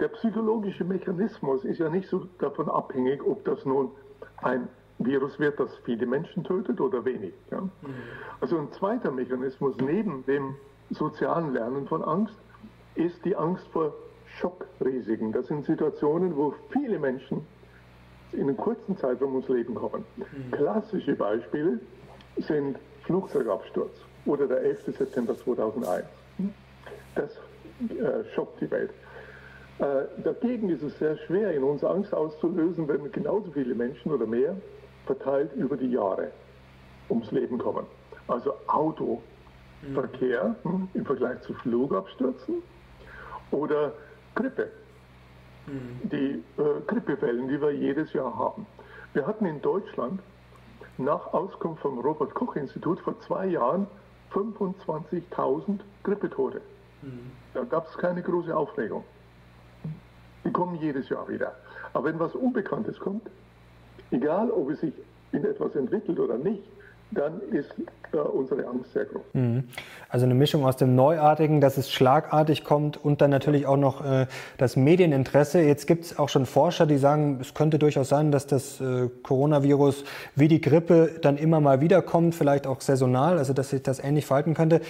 Der 0.00 0.08
psychologische 0.08 0.82
Mechanismus 0.82 1.62
ist 1.64 1.78
ja 1.78 1.90
nicht 1.90 2.08
so 2.08 2.26
davon 2.38 2.70
abhängig, 2.70 3.22
ob 3.22 3.44
das 3.44 3.66
nun 3.66 3.90
ein 4.38 4.66
Virus 4.98 5.38
wird, 5.38 5.60
das 5.60 5.76
viele 5.84 6.06
Menschen 6.06 6.42
tötet 6.44 6.80
oder 6.80 7.04
wenig. 7.04 7.34
Ja? 7.50 7.60
Mhm. 7.60 7.70
Also 8.40 8.58
ein 8.58 8.72
zweiter 8.72 9.10
Mechanismus 9.10 9.76
neben 9.78 10.24
dem 10.24 10.54
sozialen 10.90 11.52
Lernen 11.52 11.86
von 11.86 12.02
Angst 12.02 12.36
ist 12.94 13.22
die 13.24 13.36
Angst 13.36 13.66
vor 13.68 13.92
Schockrisiken. 14.38 15.32
Das 15.32 15.46
sind 15.48 15.66
Situationen, 15.66 16.36
wo 16.36 16.54
viele 16.70 16.98
Menschen 16.98 17.46
in 18.32 18.42
einem 18.42 18.56
kurzen 18.56 18.96
Zeitraum 18.96 19.34
ums 19.34 19.48
Leben 19.48 19.74
kommen. 19.74 20.04
Mhm. 20.16 20.50
Klassische 20.52 21.14
Beispiele 21.14 21.80
sind 22.36 22.78
Flugzeugabsturz 23.04 23.92
oder 24.26 24.46
der 24.46 24.62
11. 24.62 24.96
September 24.96 25.36
2001. 25.36 26.04
Das 27.14 27.30
äh, 27.32 28.24
schockt 28.34 28.60
die 28.60 28.70
Welt. 28.70 28.90
Äh, 29.78 30.22
dagegen 30.22 30.68
ist 30.68 30.82
es 30.82 30.98
sehr 30.98 31.16
schwer, 31.16 31.54
in 31.54 31.62
uns 31.62 31.82
Angst 31.82 32.12
auszulösen, 32.12 32.86
wenn 32.86 33.10
genauso 33.12 33.50
viele 33.50 33.74
Menschen 33.74 34.12
oder 34.12 34.26
mehr 34.26 34.54
verteilt 35.06 35.52
über 35.54 35.76
die 35.76 35.90
Jahre 35.90 36.30
ums 37.08 37.30
Leben 37.30 37.58
kommen. 37.58 37.86
Also 38.28 38.52
Autoverkehr 38.66 40.54
mhm. 40.62 40.70
hm, 40.70 40.88
im 40.94 41.06
Vergleich 41.06 41.40
zu 41.40 41.54
Flugabstürzen 41.54 42.62
oder 43.50 43.92
Grippe. 44.34 44.70
Mhm. 45.66 46.08
Die 46.10 46.42
äh, 46.60 46.80
Grippewellen, 46.86 47.48
die 47.48 47.60
wir 47.60 47.70
jedes 47.72 48.12
Jahr 48.12 48.36
haben. 48.36 48.66
Wir 49.12 49.26
hatten 49.26 49.46
in 49.46 49.60
Deutschland 49.60 50.20
nach 50.98 51.32
Auskunft 51.32 51.82
vom 51.82 51.98
Robert-Koch-Institut 51.98 53.00
vor 53.00 53.18
zwei 53.20 53.46
Jahren 53.46 53.86
25.000 54.32 55.80
Grippetote. 56.02 56.60
Mhm. 57.02 57.32
Da 57.54 57.64
gab 57.64 57.88
es 57.88 57.96
keine 57.96 58.22
große 58.22 58.56
Aufregung. 58.56 59.04
Die 60.44 60.52
kommen 60.52 60.76
jedes 60.76 61.08
Jahr 61.08 61.28
wieder. 61.28 61.54
Aber 61.92 62.04
wenn 62.04 62.18
was 62.18 62.34
Unbekanntes 62.34 62.98
kommt, 62.98 63.28
egal 64.10 64.50
ob 64.50 64.70
es 64.70 64.80
sich 64.80 64.94
in 65.32 65.44
etwas 65.44 65.74
entwickelt 65.74 66.18
oder 66.18 66.38
nicht, 66.38 66.62
dann 67.12 67.40
ist 67.50 67.70
äh, 68.12 68.16
unsere 68.16 68.66
Angst 68.66 68.92
sehr 68.92 69.04
groß. 69.04 69.22
Mhm. 69.32 69.64
Also 70.08 70.26
eine 70.26 70.34
Mischung 70.34 70.64
aus 70.64 70.76
dem 70.76 70.94
Neuartigen, 70.94 71.60
dass 71.60 71.76
es 71.76 71.90
schlagartig 71.90 72.64
kommt 72.64 72.96
und 73.02 73.20
dann 73.20 73.30
natürlich 73.30 73.66
auch 73.66 73.76
noch 73.76 74.04
äh, 74.04 74.26
das 74.58 74.76
Medieninteresse. 74.76 75.60
Jetzt 75.60 75.86
gibt 75.86 76.04
es 76.04 76.18
auch 76.18 76.28
schon 76.28 76.46
Forscher, 76.46 76.86
die 76.86 76.98
sagen, 76.98 77.38
es 77.40 77.54
könnte 77.54 77.78
durchaus 77.78 78.08
sein, 78.08 78.32
dass 78.32 78.46
das 78.46 78.80
äh, 78.80 79.08
Coronavirus 79.22 80.04
wie 80.34 80.48
die 80.48 80.60
Grippe 80.60 81.18
dann 81.22 81.36
immer 81.36 81.60
mal 81.60 81.80
wiederkommt, 81.80 82.34
vielleicht 82.34 82.66
auch 82.66 82.80
saisonal, 82.80 83.38
also 83.38 83.52
dass 83.52 83.70
sich 83.70 83.82
das 83.82 84.02
ähnlich 84.02 84.26
verhalten 84.26 84.54
könnte. 84.54 84.80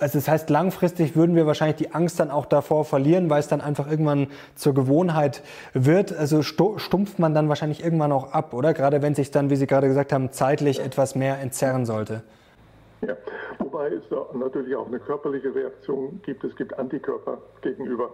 Also 0.00 0.18
das 0.18 0.26
heißt, 0.26 0.50
langfristig 0.50 1.14
würden 1.14 1.36
wir 1.36 1.46
wahrscheinlich 1.46 1.76
die 1.76 1.94
Angst 1.94 2.18
dann 2.18 2.32
auch 2.32 2.46
davor 2.46 2.84
verlieren, 2.84 3.30
weil 3.30 3.38
es 3.38 3.46
dann 3.46 3.60
einfach 3.60 3.88
irgendwann 3.88 4.26
zur 4.56 4.74
Gewohnheit 4.74 5.42
wird. 5.72 6.12
Also 6.12 6.42
stumpft 6.42 7.20
man 7.20 7.32
dann 7.32 7.48
wahrscheinlich 7.48 7.84
irgendwann 7.84 8.10
auch 8.10 8.32
ab, 8.32 8.54
oder? 8.54 8.74
Gerade 8.74 9.02
wenn 9.02 9.14
sich 9.14 9.30
dann, 9.30 9.50
wie 9.50 9.56
Sie 9.56 9.68
gerade 9.68 9.86
gesagt 9.86 10.12
haben, 10.12 10.32
zeitlich 10.32 10.80
etwas 10.80 11.14
mehr 11.14 11.38
entzerren 11.40 11.86
sollte. 11.86 12.22
Ja, 13.02 13.16
wobei 13.58 13.88
es 13.88 14.02
natürlich 14.32 14.74
auch 14.74 14.86
eine 14.86 14.98
körperliche 14.98 15.54
Reaktion 15.54 16.20
gibt. 16.24 16.42
Es 16.42 16.56
gibt 16.56 16.76
Antikörper 16.76 17.38
gegenüber 17.60 18.10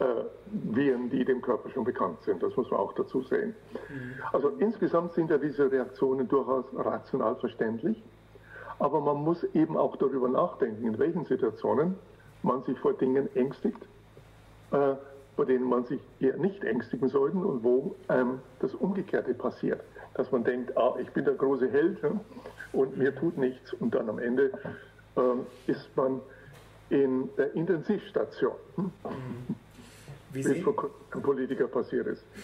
äh, 0.00 0.04
Viren, 0.46 1.08
die 1.08 1.24
dem 1.24 1.40
Körper 1.40 1.70
schon 1.70 1.84
bekannt 1.84 2.22
sind. 2.22 2.42
Das 2.42 2.54
muss 2.56 2.70
man 2.70 2.80
auch 2.80 2.92
dazu 2.94 3.22
sehen. 3.22 3.54
Mhm. 3.88 4.14
Also 4.32 4.48
insgesamt 4.58 5.12
sind 5.12 5.30
ja 5.30 5.38
diese 5.38 5.70
Reaktionen 5.70 6.28
durchaus 6.28 6.64
rational 6.74 7.36
verständlich. 7.36 8.02
Aber 8.78 9.00
man 9.00 9.22
muss 9.22 9.42
eben 9.54 9.76
auch 9.76 9.96
darüber 9.96 10.28
nachdenken, 10.28 10.86
in 10.86 10.98
welchen 10.98 11.24
Situationen 11.24 11.96
man 12.42 12.62
sich 12.64 12.78
vor 12.78 12.94
Dingen 12.94 13.28
ängstigt, 13.34 13.80
äh, 14.72 14.94
vor 15.36 15.46
denen 15.46 15.64
man 15.64 15.84
sich 15.84 16.00
eher 16.20 16.36
nicht 16.36 16.62
ängstigen 16.64 17.08
sollte 17.08 17.38
und 17.38 17.64
wo 17.64 17.94
ähm, 18.08 18.40
das 18.60 18.74
Umgekehrte 18.74 19.34
passiert. 19.34 19.80
Dass 20.14 20.30
man 20.30 20.44
denkt, 20.44 20.76
ah, 20.76 20.94
ich 21.00 21.10
bin 21.10 21.24
der 21.24 21.34
große 21.34 21.70
Held 21.70 22.02
ja, 22.02 22.12
und 22.72 22.96
mir 22.96 23.14
tut 23.14 23.36
nichts 23.36 23.72
und 23.74 23.94
dann 23.94 24.08
am 24.08 24.18
Ende 24.18 24.52
äh, 25.16 25.70
ist 25.70 25.88
man 25.96 26.20
in 26.90 27.28
der 27.36 27.54
Intensivstation. 27.54 28.54
Hm? 28.76 28.92
Wie, 29.02 29.54
wie 30.34 30.40
es 30.40 30.62
vor 30.62 30.90
einem 31.12 31.22
Politiker 31.22 31.68
passiert 31.68 32.06
ist. 32.06 32.24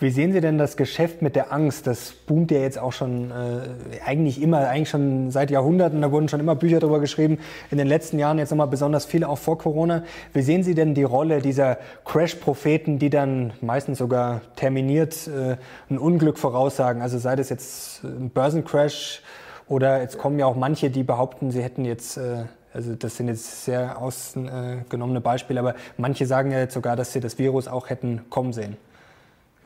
Wie 0.00 0.10
sehen 0.10 0.32
Sie 0.32 0.40
denn 0.40 0.56
das 0.56 0.78
Geschäft 0.78 1.20
mit 1.20 1.36
der 1.36 1.52
Angst? 1.52 1.86
Das 1.86 2.12
boomt 2.12 2.50
ja 2.50 2.58
jetzt 2.60 2.78
auch 2.78 2.92
schon 2.92 3.30
äh, 3.30 4.00
eigentlich 4.04 4.40
immer, 4.40 4.66
eigentlich 4.66 4.88
schon 4.88 5.30
seit 5.30 5.50
Jahrhunderten. 5.50 6.00
Da 6.00 6.10
wurden 6.10 6.28
schon 6.28 6.40
immer 6.40 6.56
Bücher 6.56 6.80
darüber 6.80 7.00
geschrieben. 7.00 7.38
In 7.70 7.76
den 7.76 7.86
letzten 7.86 8.18
Jahren 8.18 8.38
jetzt 8.38 8.50
nochmal 8.50 8.66
besonders 8.66 9.04
viele 9.04 9.28
auch 9.28 9.38
vor 9.38 9.58
Corona. 9.58 10.02
Wie 10.32 10.40
sehen 10.40 10.62
Sie 10.62 10.74
denn 10.74 10.94
die 10.94 11.02
Rolle 11.02 11.42
dieser 11.42 11.78
Crash-Propheten, 12.06 12.98
die 12.98 13.10
dann 13.10 13.52
meistens 13.60 13.98
sogar 13.98 14.40
terminiert 14.56 15.28
äh, 15.28 15.56
ein 15.90 15.98
Unglück 15.98 16.38
voraussagen? 16.38 17.02
Also 17.02 17.18
sei 17.18 17.36
das 17.36 17.50
jetzt 17.50 18.02
ein 18.02 18.30
Börsencrash 18.30 19.22
oder 19.68 20.00
jetzt 20.00 20.18
kommen 20.18 20.38
ja 20.38 20.46
auch 20.46 20.56
manche, 20.56 20.90
die 20.90 21.04
behaupten, 21.04 21.50
sie 21.50 21.62
hätten 21.62 21.84
jetzt 21.84 22.16
äh, 22.16 22.46
also 22.72 22.94
das 22.94 23.16
sind 23.16 23.28
jetzt 23.28 23.64
sehr 23.64 24.00
ausgenommene 24.00 25.20
Beispiele, 25.20 25.60
aber 25.60 25.74
manche 25.96 26.26
sagen 26.26 26.52
ja 26.52 26.58
jetzt 26.60 26.74
sogar, 26.74 26.96
dass 26.96 27.12
sie 27.12 27.20
das 27.20 27.38
Virus 27.38 27.66
auch 27.66 27.90
hätten 27.90 28.28
kommen 28.30 28.52
sehen. 28.52 28.76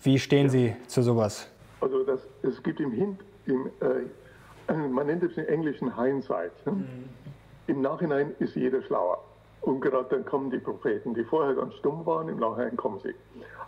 Wie 0.03 0.19
stehen 0.19 0.47
ja. 0.47 0.51
Sie 0.51 0.77
zu 0.87 1.03
sowas? 1.03 1.49
Also 1.81 2.03
das, 2.05 2.21
es 2.43 2.63
gibt 2.63 2.81
im, 2.81 2.93
Hin, 2.93 3.19
im 3.47 3.67
äh, 3.81 4.73
man 4.73 5.07
nennt 5.07 5.23
es 5.23 5.37
im 5.37 5.47
Englischen 5.47 5.95
Hindsight. 5.97 6.53
Ne? 6.67 6.73
Mhm. 6.73 6.87
Im 7.67 7.83
Nachhinein 7.83 8.35
ist 8.39 8.55
jeder 8.57 8.83
schlauer. 8.83 9.23
Und 9.61 9.81
gerade 9.81 10.07
dann 10.11 10.25
kommen 10.25 10.51
die 10.51 10.59
Propheten, 10.59 11.15
die 11.15 11.25
vorher 11.25 11.55
ganz 11.55 11.75
stumm 11.77 12.05
waren, 12.05 12.29
im 12.29 12.39
Nachhinein 12.39 12.77
kommen 12.77 13.01
sie. 13.03 13.15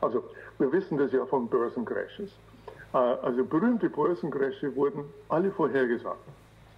Also 0.00 0.24
wir 0.58 0.70
wissen 0.72 0.98
das 0.98 1.12
ja 1.12 1.24
von 1.26 1.48
Börsencrashes. 1.48 2.30
Äh, 2.92 2.96
also 2.96 3.44
berühmte 3.44 3.88
Börsencrashes 3.88 4.74
wurden 4.76 5.04
alle 5.28 5.50
vorhergesagt. 5.50 6.18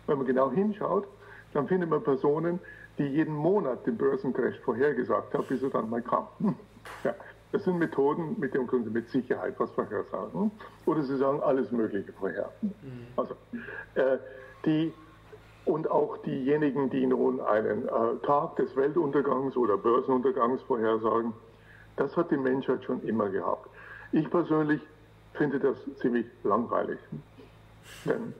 Wenn 0.06 0.18
man 0.18 0.26
genau 0.26 0.50
hinschaut, 0.50 1.06
dann 1.52 1.68
findet 1.68 1.90
man 1.90 2.02
Personen, 2.02 2.60
die 2.98 3.04
jeden 3.04 3.34
Monat 3.34 3.86
den 3.86 3.96
Börsencrash 3.96 4.58
vorhergesagt 4.60 5.34
haben, 5.34 5.46
bis 5.48 5.62
er 5.62 5.70
dann 5.70 5.90
mal 5.90 6.02
kam. 6.02 6.26
Ja, 7.04 7.14
das 7.52 7.64
sind 7.64 7.78
Methoden, 7.78 8.36
mit 8.38 8.54
denen 8.54 8.66
können 8.66 8.84
Sie 8.84 8.90
mit 8.90 9.10
Sicherheit 9.10 9.54
was 9.58 9.70
vorhersagen. 9.72 10.50
Oder 10.86 11.02
Sie 11.02 11.18
sagen 11.18 11.42
alles 11.42 11.70
Mögliche 11.70 12.12
vorher. 12.14 12.50
Mhm. 12.62 12.70
Also, 13.14 13.34
äh, 13.94 14.16
die, 14.64 14.94
und 15.66 15.90
auch 15.90 16.16
diejenigen, 16.18 16.88
die 16.88 17.06
nun 17.06 17.40
einen 17.42 17.86
äh, 17.86 17.90
Tag 18.24 18.56
des 18.56 18.74
Weltuntergangs 18.74 19.54
oder 19.54 19.76
Börsenuntergangs 19.76 20.62
vorhersagen, 20.62 21.34
Das 21.98 22.16
hat 22.16 22.30
die 22.30 22.36
Menschheit 22.36 22.84
schon 22.84 23.02
immer 23.02 23.28
gehabt. 23.28 23.68
Ich 24.12 24.30
persönlich 24.30 24.80
finde 25.34 25.58
das 25.58 25.76
ziemlich 26.00 26.26
langweilig. 26.44 26.98
Denn 28.04 28.34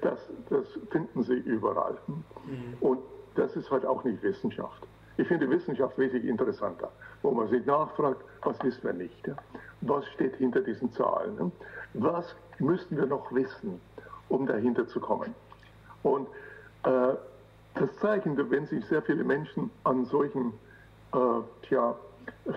das, 0.00 0.18
das 0.50 0.66
finden 0.90 1.22
Sie 1.22 1.34
überall. 1.34 1.96
Mhm. 2.46 2.76
Und 2.80 2.98
das 3.34 3.56
ist 3.56 3.70
halt 3.70 3.84
auch 3.84 4.04
nicht 4.04 4.22
Wissenschaft. 4.22 4.82
Ich 5.16 5.28
finde 5.28 5.48
Wissenschaft 5.48 5.96
wesentlich 5.96 6.28
interessanter, 6.28 6.90
wo 7.22 7.30
man 7.30 7.48
sich 7.48 7.64
nachfragt, 7.66 8.24
was 8.42 8.60
wissen 8.64 8.82
wir 8.82 8.92
nicht? 8.92 9.30
Was 9.80 10.04
steht 10.08 10.36
hinter 10.36 10.60
diesen 10.60 10.92
Zahlen? 10.92 11.52
Was 11.94 12.34
müssten 12.58 12.96
wir 12.96 13.06
noch 13.06 13.32
wissen, 13.32 13.80
um 14.28 14.46
dahinter 14.46 14.88
zu 14.88 14.98
kommen? 14.98 15.34
Und 16.02 16.26
äh, 16.82 17.14
das 17.74 17.96
Zeichen, 17.98 18.36
wenn 18.50 18.66
sich 18.66 18.84
sehr 18.86 19.02
viele 19.02 19.24
Menschen 19.24 19.70
an 19.84 20.04
solchen 20.04 20.52
äh, 21.12 21.18
tja, 21.62 21.94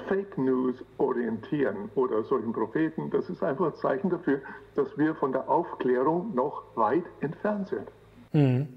Fake 0.07 0.37
News 0.37 0.75
orientieren 0.97 1.89
oder 1.95 2.23
solchen 2.23 2.51
Propheten, 2.51 3.09
das 3.09 3.29
ist 3.29 3.41
einfach 3.41 3.67
ein 3.67 3.75
Zeichen 3.75 4.09
dafür, 4.09 4.41
dass 4.75 4.97
wir 4.97 5.15
von 5.15 5.31
der 5.31 5.49
Aufklärung 5.49 6.35
noch 6.35 6.63
weit 6.75 7.05
entfernt 7.21 7.69
sind. 7.69 7.87
Mhm. 8.33 8.67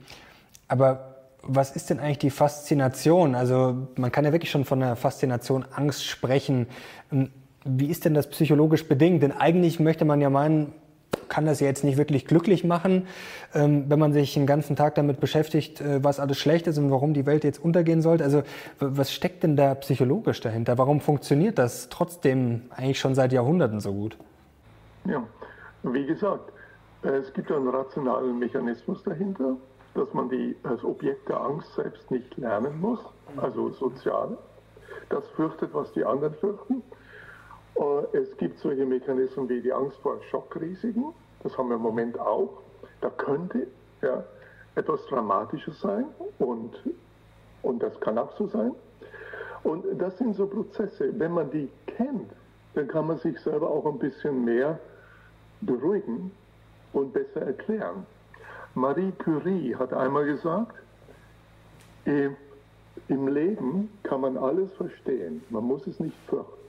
Aber 0.69 1.17
was 1.43 1.75
ist 1.75 1.91
denn 1.91 1.99
eigentlich 1.99 2.19
die 2.19 2.31
Faszination? 2.31 3.35
Also 3.35 3.89
man 3.97 4.13
kann 4.13 4.25
ja 4.25 4.33
wirklich 4.33 4.51
schon 4.51 4.65
von 4.65 4.81
der 4.81 4.95
Faszination 4.97 5.65
Angst 5.75 6.05
sprechen. 6.05 6.67
Ähm, 7.11 7.31
wie 7.65 7.87
ist 7.87 8.05
denn 8.05 8.15
das 8.15 8.29
psychologisch 8.29 8.87
bedingt? 8.87 9.23
Denn 9.23 9.33
eigentlich 9.33 9.81
möchte 9.81 10.05
man 10.05 10.21
ja 10.21 10.31
meinen, 10.31 10.73
kann 11.29 11.47
das 11.47 11.61
ja 11.61 11.67
jetzt 11.67 11.85
nicht 11.85 11.97
wirklich 11.97 12.27
glücklich 12.27 12.65
machen, 12.65 13.07
ähm, 13.55 13.85
wenn 13.89 13.99
man 13.99 14.13
sich 14.13 14.35
den 14.35 14.47
ganzen 14.47 14.77
Tag 14.77 14.95
damit 14.97 15.21
beschäftigt, 15.21 15.81
äh, 15.81 16.03
was 16.05 16.21
alles 16.21 16.39
schlecht 16.39 16.67
ist 16.67 16.79
und 16.79 16.91
warum 16.91 17.15
die 17.15 17.27
Welt 17.27 17.45
jetzt 17.45 17.63
untergehen 17.63 18.03
sollte. 18.03 18.25
Also 18.25 18.43
was 18.79 19.13
steckt 19.13 19.43
denn 19.43 19.57
da 19.57 19.75
psychologisch 19.77 20.41
dahinter? 20.41 20.79
Warum 20.79 21.01
funktioniert 21.01 21.59
das 21.59 21.89
trotzdem 21.89 22.63
eigentlich 22.71 23.01
schon 23.01 23.15
seit 23.15 23.33
Jahrhunderten 23.33 23.81
so 23.81 23.93
gut? 23.93 24.17
Ja, 25.05 25.23
wie 25.83 26.07
gesagt, 26.07 26.53
es 27.03 27.33
gibt 27.33 27.51
einen 27.51 27.69
rationalen 27.69 28.39
Mechanismus 28.39 29.03
dahinter, 29.05 29.57
dass 29.95 30.13
man 30.13 30.29
die 30.29 30.55
als 30.63 30.85
Objekt 30.85 31.29
der 31.29 31.41
Angst 31.41 31.75
selbst 31.75 32.11
nicht 32.11 32.37
lernen 32.37 32.81
muss, 32.81 33.01
also 33.37 33.71
sozial. 33.71 34.37
Das 35.09 35.27
fürchtet, 35.35 35.71
was 35.73 35.91
die 35.93 36.05
anderen 36.05 36.35
fürchten. 36.35 36.83
Äh, 37.77 38.17
es 38.17 38.37
gibt 38.37 38.59
solche 38.59 38.85
Mechanismen 38.85 39.49
wie 39.49 39.61
die 39.61 39.73
Angst 39.73 39.97
vor 39.99 40.21
Schockrisiken. 40.31 41.13
Das 41.43 41.57
haben 41.57 41.69
wir 41.69 41.77
im 41.77 41.83
Moment 41.83 42.19
auch. 42.19 42.63
Da 43.01 43.11
könnte 43.11 43.67
ja, 44.03 44.25
etwas 44.75 45.05
Dramatisches 45.07 45.81
sein 45.81 46.07
und, 46.39 46.71
und 47.63 47.83
das 47.83 47.99
kann 48.01 48.19
auch 48.19 48.37
so 48.37 48.47
sein. 48.47 48.73
Und 49.63 49.85
das 50.01 50.17
sind 50.19 50.35
so 50.37 50.47
Prozesse. 50.47 51.13
Wenn 51.19 51.33
man 51.33 51.51
die 51.51 51.69
kennt, 51.87 52.31
dann 52.75 52.89
kann 52.89 53.07
man 53.07 53.19
sich 53.19 53.39
selber 53.41 53.69
auch 53.69 53.87
ein 53.87 53.99
bisschen 53.99 54.45
mehr 54.45 54.79
beruhigen 55.61 56.31
und 56.93 57.13
besser 57.13 57.43
erklären. 57.43 58.07
Marie 58.75 59.13
Curie 59.13 59.75
hat 59.75 59.93
einmal 59.93 60.25
gesagt, 60.25 60.77
im 62.05 63.29
Leben 63.29 63.91
kann 64.03 64.21
man 64.21 64.37
alles 64.37 64.73
verstehen, 64.75 65.43
man 65.51 65.65
muss 65.65 65.87
es 65.87 66.01
nicht 66.01 66.17
fürchten. 66.29 66.60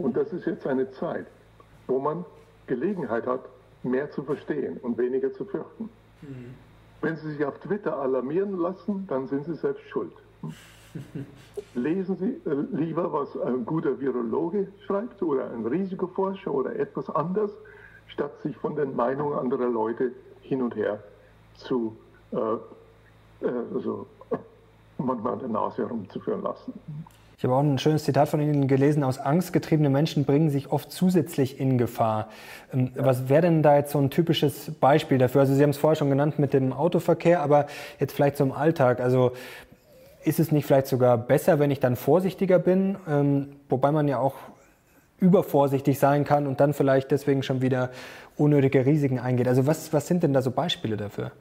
Und 0.00 0.16
das 0.16 0.32
ist 0.32 0.46
jetzt 0.46 0.66
eine 0.66 0.90
Zeit, 0.92 1.26
wo 1.86 1.98
man 1.98 2.24
Gelegenheit 2.66 3.26
hat, 3.26 3.42
mehr 3.82 4.10
zu 4.10 4.22
verstehen 4.22 4.78
und 4.78 4.98
weniger 4.98 5.32
zu 5.32 5.44
fürchten. 5.44 5.90
Mhm. 6.22 6.54
Wenn 7.00 7.16
Sie 7.16 7.32
sich 7.32 7.44
auf 7.44 7.58
Twitter 7.60 7.96
alarmieren 7.98 8.58
lassen, 8.58 9.06
dann 9.08 9.26
sind 9.26 9.46
Sie 9.46 9.54
selbst 9.54 9.82
schuld. 9.88 10.12
Lesen 11.74 12.16
Sie 12.16 12.50
äh, 12.50 12.54
lieber, 12.72 13.12
was 13.12 13.36
ein 13.40 13.64
guter 13.64 14.00
Virologe 14.00 14.68
schreibt 14.86 15.22
oder 15.22 15.50
ein 15.50 15.66
Risikoforscher 15.66 16.52
oder 16.52 16.76
etwas 16.76 17.08
anderes, 17.10 17.52
statt 18.08 18.40
sich 18.42 18.56
von 18.56 18.76
den 18.76 18.94
Meinungen 18.96 19.38
anderer 19.38 19.68
Leute 19.68 20.12
hin 20.42 20.62
und 20.62 20.76
her 20.76 21.02
zu 21.54 21.96
äh, 22.32 22.36
äh, 23.40 23.48
also, 23.74 24.06
manchmal 24.98 25.34
an 25.34 25.38
der 25.40 25.48
Nase 25.48 25.82
herumzuführen 25.82 26.42
lassen. 26.42 26.74
Ich 27.40 27.44
habe 27.44 27.54
auch 27.54 27.60
ein 27.60 27.78
schönes 27.78 28.04
Zitat 28.04 28.28
von 28.28 28.38
Ihnen 28.42 28.68
gelesen. 28.68 29.02
Aus 29.02 29.16
Angst 29.16 29.54
getriebene 29.54 29.88
Menschen 29.88 30.26
bringen 30.26 30.50
sich 30.50 30.70
oft 30.70 30.92
zusätzlich 30.92 31.58
in 31.58 31.78
Gefahr. 31.78 32.28
Ähm, 32.70 32.90
was 32.94 33.30
wäre 33.30 33.40
denn 33.40 33.62
da 33.62 33.76
jetzt 33.76 33.92
so 33.92 33.98
ein 33.98 34.10
typisches 34.10 34.72
Beispiel 34.78 35.16
dafür? 35.16 35.40
Also 35.40 35.54
Sie 35.54 35.62
haben 35.62 35.70
es 35.70 35.78
vorher 35.78 35.96
schon 35.96 36.10
genannt 36.10 36.38
mit 36.38 36.52
dem 36.52 36.74
Autoverkehr, 36.74 37.40
aber 37.40 37.64
jetzt 37.98 38.12
vielleicht 38.12 38.38
im 38.40 38.52
Alltag. 38.52 39.00
Also 39.00 39.32
ist 40.22 40.38
es 40.38 40.52
nicht 40.52 40.66
vielleicht 40.66 40.86
sogar 40.86 41.16
besser, 41.16 41.58
wenn 41.58 41.70
ich 41.70 41.80
dann 41.80 41.96
vorsichtiger 41.96 42.58
bin? 42.58 42.98
Ähm, 43.08 43.56
wobei 43.70 43.90
man 43.90 44.06
ja 44.06 44.18
auch 44.18 44.34
übervorsichtig 45.18 45.98
sein 45.98 46.24
kann 46.24 46.46
und 46.46 46.60
dann 46.60 46.74
vielleicht 46.74 47.10
deswegen 47.10 47.42
schon 47.42 47.62
wieder 47.62 47.88
unnötige 48.36 48.84
Risiken 48.84 49.18
eingeht. 49.18 49.48
Also 49.48 49.66
was, 49.66 49.94
was 49.94 50.06
sind 50.06 50.22
denn 50.22 50.34
da 50.34 50.42
so 50.42 50.50
Beispiele 50.50 50.98
dafür? 50.98 51.32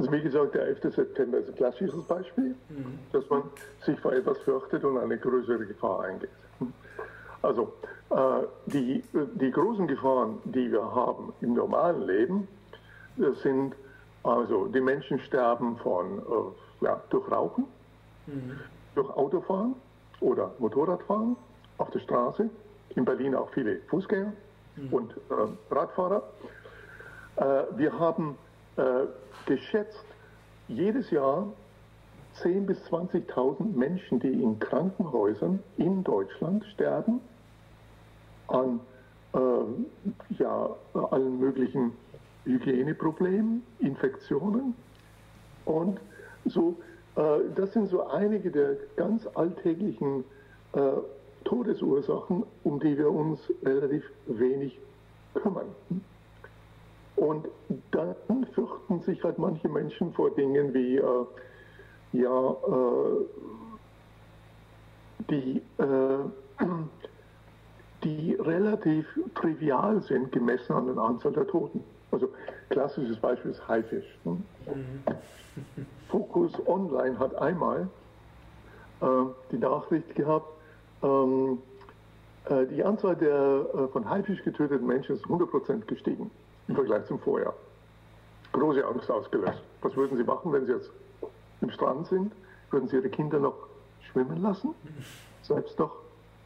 Also 0.00 0.12
wie 0.12 0.22
gesagt, 0.22 0.54
der 0.54 0.62
11. 0.62 0.94
September 0.94 1.38
ist 1.38 1.50
ein 1.50 1.56
klassisches 1.56 2.02
Beispiel, 2.04 2.54
mhm. 2.70 2.98
dass 3.12 3.28
man 3.28 3.42
sich 3.84 4.00
vor 4.00 4.14
etwas 4.14 4.38
fürchtet 4.38 4.82
und 4.82 4.96
eine 4.96 5.18
größere 5.18 5.66
Gefahr 5.66 6.04
eingeht. 6.04 6.30
Also 7.42 7.74
äh, 8.08 8.14
die, 8.64 9.04
die 9.12 9.50
großen 9.50 9.86
Gefahren, 9.86 10.38
die 10.44 10.72
wir 10.72 10.94
haben 10.94 11.34
im 11.42 11.52
normalen 11.52 12.06
Leben, 12.06 12.48
das 13.18 13.42
sind 13.42 13.74
also 14.22 14.68
die 14.68 14.80
Menschen 14.80 15.20
sterben 15.20 15.76
von 15.76 16.18
äh, 16.18 16.84
ja, 16.84 16.98
durch 17.10 17.30
Rauchen, 17.30 17.66
mhm. 18.26 18.58
durch 18.94 19.10
Autofahren 19.10 19.74
oder 20.20 20.50
Motorradfahren 20.58 21.36
auf 21.76 21.90
der 21.90 22.00
Straße, 22.00 22.48
in 22.96 23.04
Berlin 23.04 23.34
auch 23.34 23.50
viele 23.50 23.80
Fußgänger 23.88 24.32
mhm. 24.76 24.92
und 24.94 25.12
äh, 25.12 25.74
Radfahrer. 25.74 26.22
Äh, 27.36 27.64
wir 27.76 27.98
haben 27.98 28.38
äh, 28.80 29.06
geschätzt 29.46 30.04
jedes 30.68 31.10
Jahr 31.10 31.52
10.000 32.42 32.66
bis 32.66 32.78
20.000 32.86 33.76
Menschen, 33.76 34.20
die 34.20 34.42
in 34.42 34.58
Krankenhäusern 34.58 35.60
in 35.76 36.02
Deutschland 36.04 36.64
sterben 36.66 37.20
an 38.48 38.80
äh, 39.34 39.38
ja, 40.38 40.70
allen 40.94 41.38
möglichen 41.38 41.92
Hygieneproblemen, 42.44 43.62
Infektionen. 43.80 44.74
Und 45.64 46.00
so, 46.46 46.76
äh, 47.16 47.40
das 47.54 47.72
sind 47.72 47.88
so 47.88 48.06
einige 48.06 48.50
der 48.50 48.76
ganz 48.96 49.26
alltäglichen 49.34 50.24
äh, 50.72 50.92
Todesursachen, 51.44 52.44
um 52.64 52.80
die 52.80 52.96
wir 52.96 53.10
uns 53.10 53.40
relativ 53.62 54.04
wenig 54.26 54.78
kümmern. 55.34 55.66
Und 57.16 57.48
dann 57.90 58.14
fürchten 58.54 59.00
sich 59.00 59.22
halt 59.22 59.38
manche 59.38 59.68
Menschen 59.68 60.12
vor 60.12 60.30
Dingen 60.30 60.72
wie, 60.72 60.96
äh, 60.96 61.26
ja, 62.12 62.50
äh, 62.50 63.24
die, 65.28 65.62
äh, 65.78 66.64
die 68.04 68.34
relativ 68.34 69.06
trivial 69.34 70.00
sind, 70.02 70.32
gemessen 70.32 70.72
an 70.72 70.86
der 70.86 70.98
Anzahl 70.98 71.32
der 71.32 71.46
Toten. 71.46 71.84
Also 72.10 72.28
klassisches 72.70 73.18
Beispiel 73.18 73.50
ist 73.52 73.68
Haifisch. 73.68 74.18
Ne? 74.24 74.38
Mhm. 74.66 75.04
Focus 76.08 76.52
Online 76.66 77.18
hat 77.18 77.34
einmal 77.36 77.88
äh, 79.00 79.06
die 79.52 79.58
Nachricht 79.58 80.14
gehabt, 80.14 80.48
ähm, 81.02 81.58
äh, 82.46 82.66
die 82.66 82.82
Anzahl 82.82 83.14
der 83.14 83.66
äh, 83.74 83.88
von 83.88 84.08
Haifisch 84.08 84.42
getöteten 84.42 84.86
Menschen 84.86 85.16
ist 85.16 85.24
100% 85.26 85.84
gestiegen 85.86 86.30
im 86.70 86.76
Vergleich 86.76 87.04
zum 87.06 87.18
Vorjahr. 87.18 87.54
Große 88.52 88.84
Angst 88.86 89.10
ausgelöst. 89.10 89.60
Was 89.82 89.96
würden 89.96 90.16
Sie 90.16 90.24
machen, 90.24 90.52
wenn 90.52 90.66
Sie 90.66 90.72
jetzt 90.72 90.90
im 91.60 91.70
Strand 91.70 92.06
sind? 92.06 92.32
Würden 92.70 92.88
Sie 92.88 92.96
Ihre 92.96 93.08
Kinder 93.08 93.40
noch 93.40 93.56
schwimmen 94.10 94.40
lassen? 94.40 94.74
Selbst 95.42 95.78
doch 95.78 95.96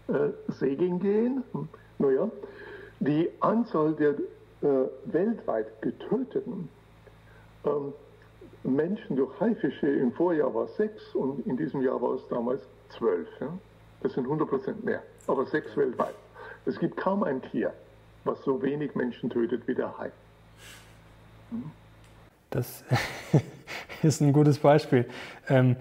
äh, 0.09 0.31
segeln 0.49 0.99
gehen? 0.99 1.45
Hm. 1.53 1.69
Naja, 1.99 2.29
die 3.01 3.31
Anzahl 3.41 3.93
der 3.95 4.15
äh, 4.63 4.89
weltweit 5.05 5.83
getöteten 5.83 6.71
ähm, 7.65 7.93
Menschen 8.63 9.17
durch 9.17 9.39
Haifische 9.41 9.89
im 9.89 10.13
Vorjahr 10.13 10.55
war 10.55 10.69
sechs 10.69 11.15
und 11.15 11.47
in 11.47 11.59
diesem 11.59 11.83
Jahr 11.83 12.01
war 12.01 12.15
es 12.15 12.27
damals 12.29 12.63
zwölf. 12.89 13.29
Ja? 13.41 13.49
Das 14.03 14.15
sind 14.15 14.25
100 14.25 14.49
Prozent 14.49 14.85
mehr, 14.85 15.03
aber 15.27 15.45
sechs 15.45 15.77
weltweit. 15.77 16.15
Es 16.65 16.79
gibt 16.79 16.97
kaum 16.97 17.23
ein 17.23 17.43
Tier, 17.43 17.75
was 18.25 18.43
so 18.43 18.61
wenig 18.63 18.95
Menschen 18.95 19.31
tötet 19.31 19.67
wie 19.67 19.75
der 19.75 19.97
Hai. 19.99 20.11
Das 22.51 22.85
ist 24.03 24.21
ein 24.21 24.33
gutes 24.33 24.59
Beispiel. 24.59 25.07
Ähm, 25.49 25.77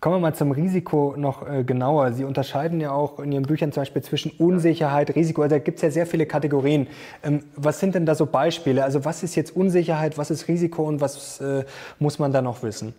kommen 0.00 0.16
wir 0.16 0.20
mal 0.20 0.34
zum 0.34 0.52
Risiko 0.52 1.14
noch 1.16 1.48
äh, 1.48 1.64
genauer. 1.64 2.12
Sie 2.12 2.24
unterscheiden 2.24 2.80
ja 2.80 2.92
auch 2.92 3.18
in 3.20 3.32
Ihren 3.32 3.44
Büchern 3.44 3.72
zum 3.72 3.82
Beispiel 3.82 4.02
zwischen 4.02 4.32
Unsicherheit, 4.38 5.14
Risiko. 5.14 5.42
Also 5.42 5.56
da 5.56 5.58
gibt 5.58 5.76
es 5.76 5.82
ja 5.82 5.90
sehr 5.90 6.06
viele 6.06 6.26
Kategorien. 6.26 6.86
Ähm, 7.22 7.44
was 7.56 7.80
sind 7.80 7.94
denn 7.94 8.06
da 8.06 8.14
so 8.14 8.26
Beispiele? 8.26 8.84
Also 8.84 9.04
was 9.04 9.22
ist 9.22 9.34
jetzt 9.36 9.56
Unsicherheit, 9.56 10.18
was 10.18 10.30
ist 10.30 10.48
Risiko 10.48 10.84
und 10.84 11.00
was 11.00 11.40
äh, 11.40 11.64
muss 11.98 12.18
man 12.18 12.32
da 12.32 12.42
noch 12.42 12.62
wissen? 12.62 12.94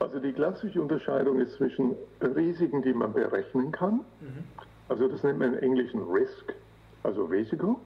Also 0.00 0.18
die 0.18 0.32
klassische 0.32 0.82
Unterscheidung 0.82 1.40
ist 1.40 1.54
zwischen 1.54 1.94
Risiken, 2.20 2.82
die 2.82 2.92
man 2.92 3.12
berechnen 3.12 3.70
kann, 3.70 4.00
mhm. 4.20 4.44
also 4.88 5.06
das 5.06 5.22
nennt 5.22 5.38
man 5.38 5.54
im 5.54 5.60
Englischen 5.60 6.02
Risk, 6.02 6.54
also 7.04 7.24
Risiko. 7.26 7.78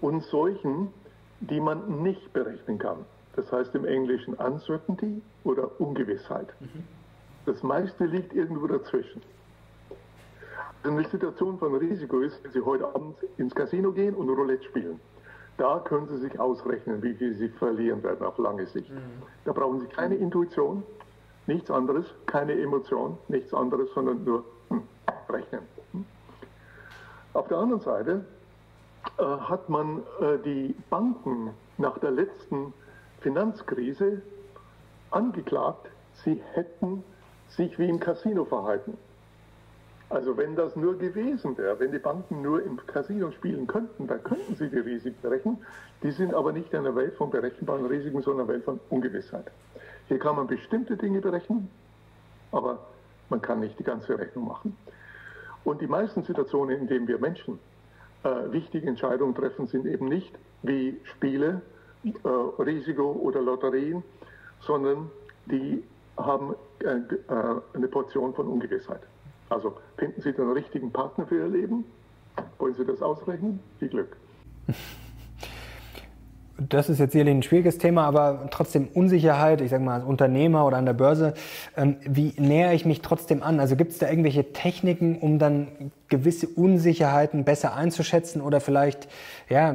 Und 0.00 0.22
solchen, 0.24 0.92
die 1.40 1.60
man 1.60 2.02
nicht 2.02 2.32
berechnen 2.32 2.78
kann. 2.78 3.04
Das 3.34 3.52
heißt 3.52 3.74
im 3.74 3.84
Englischen 3.84 4.34
Uncertainty 4.34 5.22
oder 5.44 5.80
Ungewissheit. 5.80 6.48
Mhm. 6.60 6.84
Das 7.44 7.62
meiste 7.62 8.06
liegt 8.06 8.34
irgendwo 8.34 8.66
dazwischen. 8.66 9.22
Eine 10.82 11.04
Situation 11.08 11.58
von 11.58 11.74
Risiko 11.74 12.20
ist, 12.20 12.42
wenn 12.44 12.52
Sie 12.52 12.60
heute 12.60 12.86
Abend 12.86 13.16
ins 13.38 13.54
Casino 13.54 13.92
gehen 13.92 14.14
und 14.14 14.28
Roulette 14.28 14.64
spielen. 14.64 15.00
Da 15.58 15.80
können 15.80 16.06
Sie 16.08 16.18
sich 16.18 16.38
ausrechnen, 16.38 17.02
wie 17.02 17.14
viel 17.14 17.34
Sie 17.34 17.48
verlieren 17.48 18.02
werden 18.02 18.24
auf 18.26 18.38
lange 18.38 18.66
Sicht. 18.66 18.90
Mhm. 18.90 19.22
Da 19.44 19.52
brauchen 19.52 19.80
Sie 19.80 19.86
keine 19.86 20.14
Intuition, 20.14 20.82
nichts 21.46 21.70
anderes, 21.70 22.06
keine 22.26 22.52
Emotion, 22.52 23.18
nichts 23.28 23.52
anderes, 23.54 23.88
sondern 23.94 24.24
nur 24.24 24.44
hm, 24.68 24.82
rechnen. 25.28 25.62
Hm. 25.92 26.04
Auf 27.32 27.48
der 27.48 27.58
anderen 27.58 27.80
Seite 27.80 28.24
hat 29.18 29.68
man 29.68 30.02
äh, 30.20 30.38
die 30.44 30.74
Banken 30.90 31.50
nach 31.78 31.98
der 31.98 32.10
letzten 32.10 32.72
Finanzkrise 33.20 34.22
angeklagt, 35.10 35.88
sie 36.24 36.40
hätten 36.52 37.02
sich 37.48 37.78
wie 37.78 37.88
im 37.88 38.00
Casino 38.00 38.44
verhalten. 38.44 38.96
Also 40.08 40.36
wenn 40.36 40.54
das 40.54 40.76
nur 40.76 40.96
gewesen 40.98 41.58
wäre, 41.58 41.80
wenn 41.80 41.90
die 41.90 41.98
Banken 41.98 42.40
nur 42.40 42.62
im 42.62 42.76
Casino 42.86 43.32
spielen 43.32 43.66
könnten, 43.66 44.06
dann 44.06 44.22
könnten 44.22 44.54
sie 44.54 44.68
die 44.68 44.78
Risiken 44.78 45.20
berechnen. 45.20 45.58
Die 46.02 46.12
sind 46.12 46.32
aber 46.32 46.52
nicht 46.52 46.72
in 46.72 46.80
einer 46.80 46.94
Welt 46.94 47.14
von 47.14 47.30
berechenbaren 47.30 47.86
Risiken, 47.86 48.22
sondern 48.22 48.46
in 48.46 48.50
einer 48.50 48.54
Welt 48.54 48.64
von 48.64 48.80
Ungewissheit. 48.90 49.50
Hier 50.06 50.18
kann 50.20 50.36
man 50.36 50.46
bestimmte 50.46 50.96
Dinge 50.96 51.20
berechnen, 51.20 51.68
aber 52.52 52.78
man 53.30 53.42
kann 53.42 53.58
nicht 53.58 53.78
die 53.78 53.84
ganze 53.84 54.16
Rechnung 54.16 54.46
machen. 54.46 54.76
Und 55.64 55.80
die 55.80 55.88
meisten 55.88 56.22
Situationen, 56.22 56.82
in 56.82 56.86
denen 56.86 57.08
wir 57.08 57.18
Menschen 57.18 57.58
äh, 58.24 58.52
wichtige 58.52 58.86
Entscheidungen 58.86 59.34
treffen, 59.34 59.66
sind 59.66 59.86
eben 59.86 60.08
nicht 60.08 60.32
wie 60.62 60.98
Spiele, 61.04 61.62
äh, 62.04 62.28
Risiko 62.62 63.12
oder 63.12 63.40
Lotterien, 63.42 64.02
sondern 64.60 65.10
die 65.46 65.82
haben 66.16 66.54
äh, 66.80 66.96
äh 66.96 67.60
eine 67.74 67.88
Portion 67.88 68.34
von 68.34 68.48
Ungewissheit. 68.48 69.02
Also 69.48 69.76
finden 69.96 70.20
Sie 70.20 70.32
den 70.32 70.50
richtigen 70.50 70.90
Partner 70.90 71.26
für 71.26 71.36
Ihr 71.36 71.48
Leben? 71.48 71.84
Wollen 72.58 72.74
Sie 72.74 72.84
das 72.84 73.00
ausrechnen? 73.02 73.60
Viel 73.78 73.88
Glück. 73.88 74.16
Das 76.58 76.88
ist 76.88 76.98
jetzt 76.98 77.12
sicherlich 77.12 77.34
ein 77.34 77.42
schwieriges 77.42 77.76
Thema, 77.76 78.04
aber 78.04 78.48
trotzdem 78.50 78.88
Unsicherheit, 78.94 79.60
ich 79.60 79.70
sage 79.70 79.84
mal 79.84 79.96
als 79.96 80.04
Unternehmer 80.04 80.66
oder 80.66 80.78
an 80.78 80.86
der 80.86 80.94
Börse, 80.94 81.34
ähm, 81.76 81.96
wie 82.00 82.32
nähere 82.38 82.72
ich 82.72 82.86
mich 82.86 83.02
trotzdem 83.02 83.42
an? 83.42 83.60
Also 83.60 83.76
gibt 83.76 83.92
es 83.92 83.98
da 83.98 84.08
irgendwelche 84.08 84.52
Techniken, 84.54 85.18
um 85.18 85.38
dann 85.38 85.92
gewisse 86.08 86.48
Unsicherheiten 86.48 87.44
besser 87.44 87.76
einzuschätzen 87.76 88.40
oder 88.40 88.60
vielleicht 88.60 89.06
ja, 89.50 89.74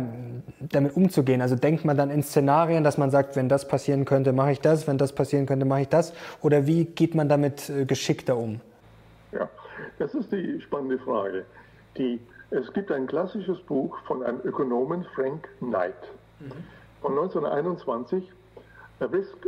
damit 0.60 0.96
umzugehen? 0.98 1.42
Also 1.42 1.56
denkt 1.56 1.86
man 1.86 1.98
dann 1.98 2.10
in 2.10 2.24
Szenarien, 2.24 2.84
dass 2.84 2.98
man 2.98 3.12
sagt, 3.12 3.36
wenn 3.36 3.48
das 3.48 3.68
passieren 3.68 4.06
könnte, 4.06 4.34
mache 4.34 4.54
ich 4.54 4.60
das, 4.60 4.88
wenn 4.88 4.98
das 4.98 5.14
passieren 5.14 5.46
könnte, 5.46 5.66
mache 5.66 5.82
ich 5.82 5.90
das? 5.90 6.14
Oder 6.42 6.66
wie 6.66 6.86
geht 6.86 7.14
man 7.14 7.30
damit 7.30 7.70
äh, 7.70 7.86
geschickter 7.86 8.38
um? 8.38 8.60
Ja, 9.34 9.48
das 10.00 10.16
ist 10.16 10.32
die 10.32 10.60
spannende 10.62 10.98
Frage. 10.98 11.46
Die, 11.98 12.20
es 12.50 12.74
gibt 12.74 12.92
ein 12.92 13.06
klassisches 13.06 13.60
Buch 13.60 13.96
von 14.08 14.24
einem 14.24 14.40
Ökonomen, 14.44 15.06
Frank 15.14 15.48
Knight, 15.60 15.94
mhm. 16.42 16.64
von 17.02 17.12
1921, 17.12 18.32
Risk, 19.02 19.48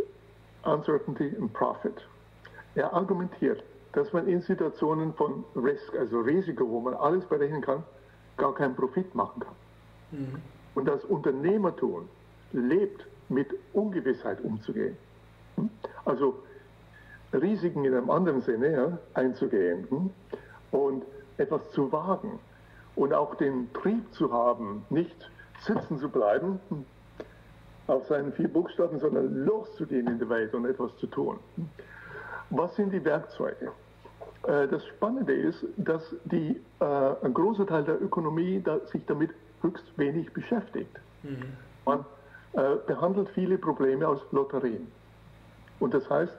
Uncertainty 0.63 1.35
and 1.39 1.51
Profit. 1.53 2.07
Er 2.75 2.93
argumentiert, 2.93 3.63
dass 3.93 4.11
man 4.13 4.27
in 4.27 4.41
Situationen 4.41 5.13
von 5.13 5.43
Risk, 5.55 5.95
also 5.95 6.21
Risiko, 6.21 6.67
wo 6.67 6.79
man 6.79 6.95
alles 6.95 7.25
berechnen 7.25 7.61
kann, 7.61 7.83
gar 8.37 8.53
keinen 8.55 8.75
Profit 8.75 9.13
machen 9.13 9.41
kann. 9.41 9.55
Mhm. 10.11 10.41
Und 10.75 10.87
das 10.87 11.03
Unternehmertum 11.05 12.07
lebt 12.51 13.05
mit 13.29 13.53
Ungewissheit 13.73 14.41
umzugehen. 14.41 14.97
Hm? 15.55 15.69
Also 16.05 16.35
Risiken 17.33 17.85
in 17.85 17.93
einem 17.93 18.09
anderen 18.09 18.41
Sinne 18.41 18.71
ja, 18.71 18.97
einzugehen 19.13 19.87
hm? 19.89 20.09
und 20.71 21.03
etwas 21.37 21.71
zu 21.71 21.91
wagen 21.91 22.39
und 22.95 23.13
auch 23.13 23.35
den 23.35 23.71
Trieb 23.73 24.13
zu 24.13 24.31
haben, 24.31 24.85
nicht 24.89 25.29
sitzen 25.65 25.97
zu 25.99 26.09
bleiben 26.09 26.59
auf 27.87 28.05
seinen 28.07 28.31
vier 28.33 28.47
Buchstaben, 28.47 28.99
sondern 28.99 29.45
loszugehen 29.45 30.07
in 30.07 30.19
die 30.19 30.29
Welt 30.29 30.53
und 30.53 30.65
etwas 30.65 30.95
zu 30.97 31.07
tun. 31.07 31.39
Was 32.49 32.75
sind 32.75 32.93
die 32.93 33.03
Werkzeuge? 33.03 33.71
Äh, 34.43 34.67
das 34.67 34.85
Spannende 34.85 35.33
ist, 35.33 35.65
dass 35.77 36.15
die, 36.25 36.61
äh, 36.79 36.85
ein 37.23 37.33
großer 37.33 37.65
Teil 37.65 37.83
der 37.83 38.01
Ökonomie 38.01 38.61
da, 38.63 38.79
sich 38.87 39.05
damit 39.05 39.31
höchst 39.61 39.97
wenig 39.97 40.31
beschäftigt. 40.33 40.99
Mhm. 41.23 41.43
Man 41.85 42.05
äh, 42.53 42.75
behandelt 42.85 43.29
viele 43.29 43.57
Probleme 43.57 44.07
aus 44.07 44.21
Lotterien. 44.31 44.87
Und 45.79 45.93
das 45.93 46.09
heißt, 46.09 46.37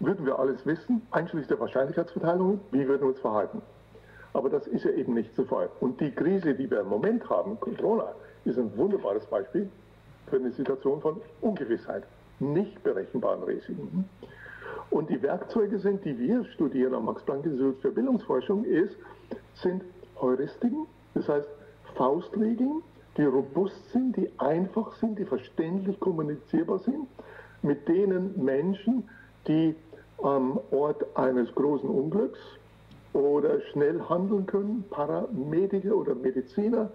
würden 0.00 0.26
wir 0.26 0.38
alles 0.38 0.64
wissen, 0.66 1.02
einschließlich 1.10 1.48
der 1.48 1.60
Wahrscheinlichkeitsverteilung, 1.60 2.60
wie 2.70 2.86
würden 2.86 3.02
wir 3.02 3.08
uns 3.08 3.20
verhalten. 3.20 3.62
Aber 4.34 4.50
das 4.50 4.66
ist 4.66 4.84
ja 4.84 4.90
eben 4.90 5.14
nicht 5.14 5.34
so 5.34 5.44
Fall. 5.44 5.70
Und 5.80 5.98
die 6.00 6.10
Krise, 6.10 6.54
die 6.54 6.70
wir 6.70 6.80
im 6.80 6.88
Moment 6.88 7.28
haben, 7.30 7.58
Corona, 7.58 8.12
ist 8.46 8.58
ein 8.58 8.76
wunderbares 8.76 9.26
Beispiel 9.26 9.68
für 10.28 10.36
eine 10.36 10.50
Situation 10.52 11.00
von 11.00 11.20
Ungewissheit, 11.40 12.04
nicht 12.40 12.82
berechenbaren 12.82 13.42
Risiken. 13.42 14.08
Und 14.90 15.10
die 15.10 15.22
Werkzeuge 15.22 15.78
sind, 15.78 16.04
die 16.04 16.18
wir 16.18 16.44
studieren 16.44 16.94
am 16.94 17.06
Max-Planck-Institut 17.06 17.80
für 17.80 17.90
Bildungsforschung, 17.90 18.64
ist, 18.64 18.96
sind 19.54 19.82
Heuristiken, 20.20 20.86
das 21.14 21.28
heißt 21.28 21.48
Faustregeln, 21.94 22.82
die 23.16 23.24
robust 23.24 23.90
sind, 23.92 24.16
die 24.16 24.30
einfach 24.38 24.94
sind, 24.96 25.18
die 25.18 25.24
verständlich 25.24 25.98
kommunizierbar 26.00 26.78
sind, 26.80 27.06
mit 27.62 27.88
denen 27.88 28.32
Menschen, 28.42 29.08
die 29.48 29.74
am 30.22 30.60
Ort 30.70 31.04
eines 31.16 31.54
großen 31.54 31.88
Unglücks 31.88 32.38
oder 33.12 33.60
schnell 33.72 34.00
handeln 34.08 34.46
können, 34.46 34.84
Paramediker 34.90 35.96
oder 35.96 36.14
Mediziner, 36.14 36.90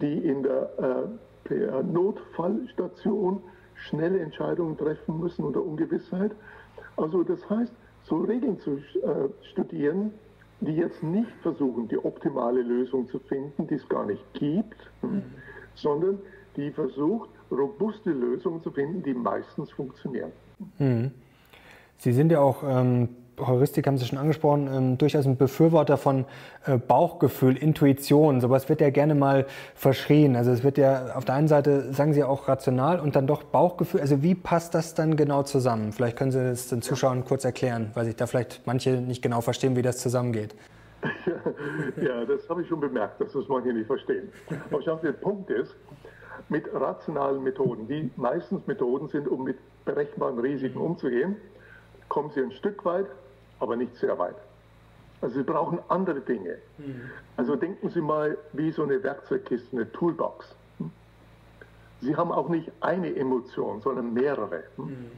die 0.00 0.18
in 0.18 0.42
der 0.42 1.08
äh, 1.50 1.82
Notfallstation 1.82 3.42
schnelle 3.74 4.20
Entscheidungen 4.20 4.76
treffen 4.76 5.18
müssen 5.18 5.44
unter 5.44 5.62
Ungewissheit. 5.62 6.32
Also 6.96 7.22
das 7.22 7.48
heißt, 7.48 7.72
so 8.04 8.18
Regeln 8.18 8.58
zu 8.60 8.76
äh, 8.76 9.28
studieren, 9.52 10.12
die 10.60 10.72
jetzt 10.72 11.02
nicht 11.02 11.30
versuchen, 11.42 11.88
die 11.88 11.98
optimale 11.98 12.62
Lösung 12.62 13.08
zu 13.08 13.18
finden, 13.18 13.66
die 13.66 13.74
es 13.74 13.88
gar 13.88 14.06
nicht 14.06 14.22
gibt, 14.34 14.90
mhm. 15.02 15.22
sondern 15.74 16.18
die 16.56 16.70
versucht, 16.70 17.30
robuste 17.50 18.10
Lösungen 18.10 18.62
zu 18.62 18.70
finden, 18.70 19.02
die 19.02 19.14
meistens 19.14 19.70
funktionieren. 19.72 20.32
Mhm. 20.78 21.10
Sie 21.96 22.12
sind 22.12 22.30
ja 22.32 22.40
auch, 22.40 22.62
ähm, 22.62 23.08
Heuristik 23.38 23.86
haben 23.86 23.98
Sie 23.98 24.06
schon 24.06 24.18
angesprochen, 24.18 24.68
ähm, 24.72 24.98
durchaus 24.98 25.26
ein 25.26 25.36
Befürworter 25.36 25.96
von 25.96 26.24
äh, 26.66 26.78
Bauchgefühl, 26.78 27.56
Intuition. 27.56 28.40
Sowas 28.40 28.68
wird 28.68 28.80
ja 28.80 28.90
gerne 28.90 29.14
mal 29.14 29.46
verschrien. 29.74 30.36
Also 30.36 30.50
es 30.50 30.62
wird 30.62 30.78
ja 30.78 31.14
auf 31.14 31.24
der 31.24 31.34
einen 31.34 31.48
Seite, 31.48 31.92
sagen 31.92 32.12
Sie 32.12 32.22
auch 32.22 32.48
rational 32.48 33.00
und 33.00 33.16
dann 33.16 33.26
doch 33.26 33.42
Bauchgefühl. 33.42 34.00
Also 34.00 34.22
wie 34.22 34.34
passt 34.34 34.74
das 34.74 34.94
dann 34.94 35.16
genau 35.16 35.42
zusammen? 35.42 35.92
Vielleicht 35.92 36.16
können 36.16 36.30
Sie 36.30 36.38
das 36.38 36.68
den 36.68 36.82
Zuschauern 36.82 37.24
kurz 37.24 37.44
erklären, 37.44 37.90
weil 37.94 38.04
sich 38.04 38.16
da 38.16 38.26
vielleicht 38.26 38.62
manche 38.66 38.90
nicht 38.92 39.22
genau 39.22 39.40
verstehen, 39.40 39.76
wie 39.76 39.82
das 39.82 39.98
zusammengeht. 39.98 40.54
Ja, 42.00 42.24
das 42.24 42.48
habe 42.48 42.62
ich 42.62 42.68
schon 42.68 42.80
bemerkt, 42.80 43.20
dass 43.20 43.32
das 43.32 43.46
manche 43.48 43.72
nicht 43.72 43.86
verstehen. 43.86 44.30
Aber 44.70 44.78
ich 44.78 44.84
glaube, 44.84 45.02
der 45.02 45.12
Punkt 45.12 45.50
ist, 45.50 45.74
mit 46.48 46.72
rationalen 46.72 47.42
Methoden, 47.42 47.86
die 47.88 48.10
meistens 48.16 48.66
Methoden 48.66 49.08
sind, 49.08 49.28
um 49.28 49.44
mit 49.44 49.56
berechenbaren 49.84 50.38
Risiken 50.38 50.78
umzugehen, 50.78 51.36
kommen 52.08 52.30
sie 52.30 52.40
ein 52.40 52.52
Stück 52.52 52.84
weit, 52.84 53.06
aber 53.64 53.76
nicht 53.76 53.96
sehr 53.96 54.16
weit. 54.18 54.36
Also 55.20 55.36
Sie 55.36 55.42
brauchen 55.42 55.78
andere 55.88 56.20
Dinge. 56.20 56.58
Mhm. 56.78 57.10
Also 57.36 57.56
denken 57.56 57.88
Sie 57.88 58.00
mal 58.00 58.36
wie 58.52 58.70
so 58.70 58.82
eine 58.82 59.02
Werkzeugkiste, 59.02 59.74
eine 59.74 59.90
Toolbox. 59.90 60.54
Hm? 60.78 60.90
Sie 62.02 62.14
haben 62.14 62.30
auch 62.30 62.48
nicht 62.48 62.70
eine 62.80 63.16
Emotion, 63.16 63.80
sondern 63.80 64.12
mehrere. 64.12 64.64
Hm? 64.76 64.84
Mhm. 64.84 65.10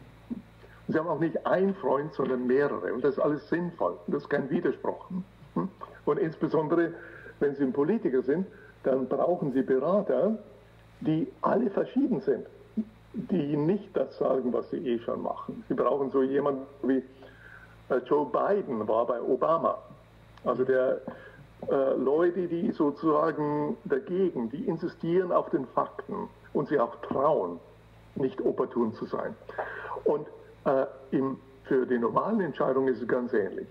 Sie 0.89 0.99
haben 0.99 1.09
auch 1.09 1.19
nicht 1.19 1.45
einen 1.45 1.75
Freund, 1.75 2.15
sondern 2.15 2.47
mehrere. 2.47 2.95
Und 2.95 3.03
das 3.03 3.15
ist 3.15 3.19
alles 3.19 3.49
sinnvoll. 3.49 3.99
Und 4.07 4.15
das 4.15 4.23
ist 4.23 4.29
kein 4.29 4.49
Widerspruch. 4.49 5.11
Hm? 5.55 5.69
Und 6.05 6.19
insbesondere, 6.19 6.95
wenn 7.41 7.57
Sie 7.57 7.65
ein 7.65 7.73
Politiker 7.73 8.23
sind, 8.23 8.47
dann 8.85 9.09
brauchen 9.09 9.53
Sie 9.53 9.63
Berater, 9.63 10.39
die 11.01 11.27
alle 11.43 11.69
verschieden 11.71 12.21
sind 12.21 12.47
die 13.17 13.57
nicht 13.57 13.97
das 13.97 14.17
sagen, 14.19 14.53
was 14.53 14.71
sie 14.71 14.77
eh 14.77 14.99
schon 15.01 15.23
machen. 15.23 15.65
Sie 15.69 15.75
brauchen 15.75 16.11
so 16.11 16.23
jemanden 16.23 16.67
wie 16.83 17.03
Joe 18.07 18.27
Biden 18.27 18.87
war 18.88 19.07
bei 19.07 19.20
Obama. 19.20 19.79
Also 20.44 20.64
der 20.64 21.01
äh, 21.70 21.94
Leute, 21.94 22.46
die 22.49 22.70
sozusagen 22.72 23.77
dagegen, 23.85 24.51
die 24.51 24.64
insistieren 24.66 25.33
auf 25.33 25.51
den 25.51 25.66
Fakten 25.68 26.29
und 26.53 26.68
sie 26.68 26.79
auch 26.79 26.96
trauen, 27.03 27.59
nicht 28.14 28.40
opportun 28.40 28.94
zu 28.94 29.07
sein. 29.07 29.35
Und 30.05 30.27
äh, 30.64 30.87
im 31.11 31.38
für 31.66 31.85
die 31.85 31.99
normalen 31.99 32.40
Entscheidungen 32.40 32.88
ist 32.88 33.03
es 33.03 33.09
ganz 33.09 33.33
ähnlich. 33.33 33.66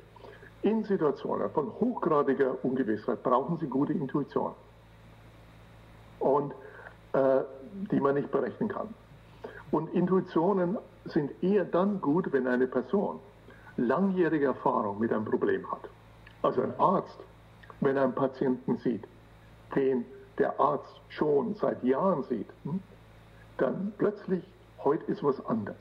In 0.63 0.84
Situationen 0.84 1.49
von 1.51 1.71
hochgradiger 1.80 2.58
Ungewissheit 2.63 3.23
brauchen 3.23 3.58
Sie 3.58 3.67
gute 3.67 3.93
Intuition. 3.93 4.51
Und 6.19 6.54
äh, 7.13 7.41
die 7.91 7.99
man 7.99 8.15
nicht 8.15 8.32
berechnen 8.32 8.67
kann. 8.69 8.93
Und 9.71 9.93
Intuitionen 9.93 10.78
sind 11.06 11.32
eher 11.43 11.65
dann 11.65 12.01
gut, 12.01 12.32
wenn 12.34 12.47
eine 12.47 12.67
Person 12.67 13.19
langjährige 13.78 14.46
Erfahrung 14.46 15.00
mit 15.00 15.12
einem 15.12 15.26
Problem 15.26 15.70
hat. 15.72 15.90
Also 16.42 16.62
ein 16.62 16.74
Arzt, 16.80 17.20
wenn 17.82 17.98
er 17.98 18.04
einen 18.04 18.16
Patienten 18.16 18.78
sieht, 18.78 19.04
den 19.76 20.06
der 20.38 20.60
Arzt 20.60 21.02
schon 21.10 21.56
seit 21.56 21.84
Jahren 21.84 22.24
sieht, 22.24 22.48
hm, 22.64 22.80
dann 23.58 23.94
plötzlich, 23.98 24.44
heute 24.84 25.12
ist 25.12 25.24
was 25.24 25.44
anders. 25.46 25.78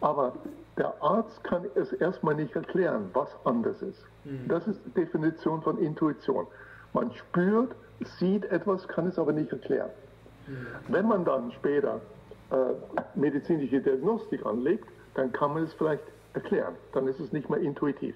Aber 0.00 0.32
der 0.76 1.02
Arzt 1.02 1.42
kann 1.44 1.66
es 1.74 1.92
erstmal 1.92 2.34
nicht 2.34 2.54
erklären, 2.54 3.10
was 3.12 3.28
anders 3.44 3.82
ist. 3.82 4.04
Mhm. 4.24 4.48
Das 4.48 4.66
ist 4.66 4.80
die 4.86 4.90
Definition 4.90 5.60
von 5.62 5.78
Intuition. 5.78 6.46
Man 6.92 7.12
spürt, 7.12 7.74
sieht 8.18 8.44
etwas, 8.46 8.86
kann 8.88 9.08
es 9.08 9.18
aber 9.18 9.32
nicht 9.32 9.50
erklären. 9.50 9.90
Mhm. 10.46 10.66
Wenn 10.88 11.08
man 11.08 11.24
dann 11.24 11.52
später 11.52 12.00
äh, 12.50 12.56
medizinische 13.16 13.80
Diagnostik 13.80 14.46
anlegt, 14.46 14.88
dann 15.14 15.32
kann 15.32 15.52
man 15.54 15.64
es 15.64 15.72
vielleicht 15.74 16.04
erklären. 16.34 16.74
Dann 16.92 17.08
ist 17.08 17.20
es 17.20 17.32
nicht 17.32 17.48
mehr 17.48 17.60
intuitiv. 17.60 18.14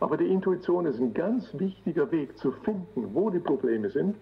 Aber 0.00 0.16
die 0.16 0.26
Intuition 0.26 0.86
ist 0.86 0.98
ein 0.98 1.12
ganz 1.12 1.46
wichtiger 1.58 2.10
Weg 2.10 2.36
zu 2.38 2.52
finden, 2.52 3.14
wo 3.14 3.30
die 3.30 3.38
Probleme 3.38 3.90
sind, 3.90 4.16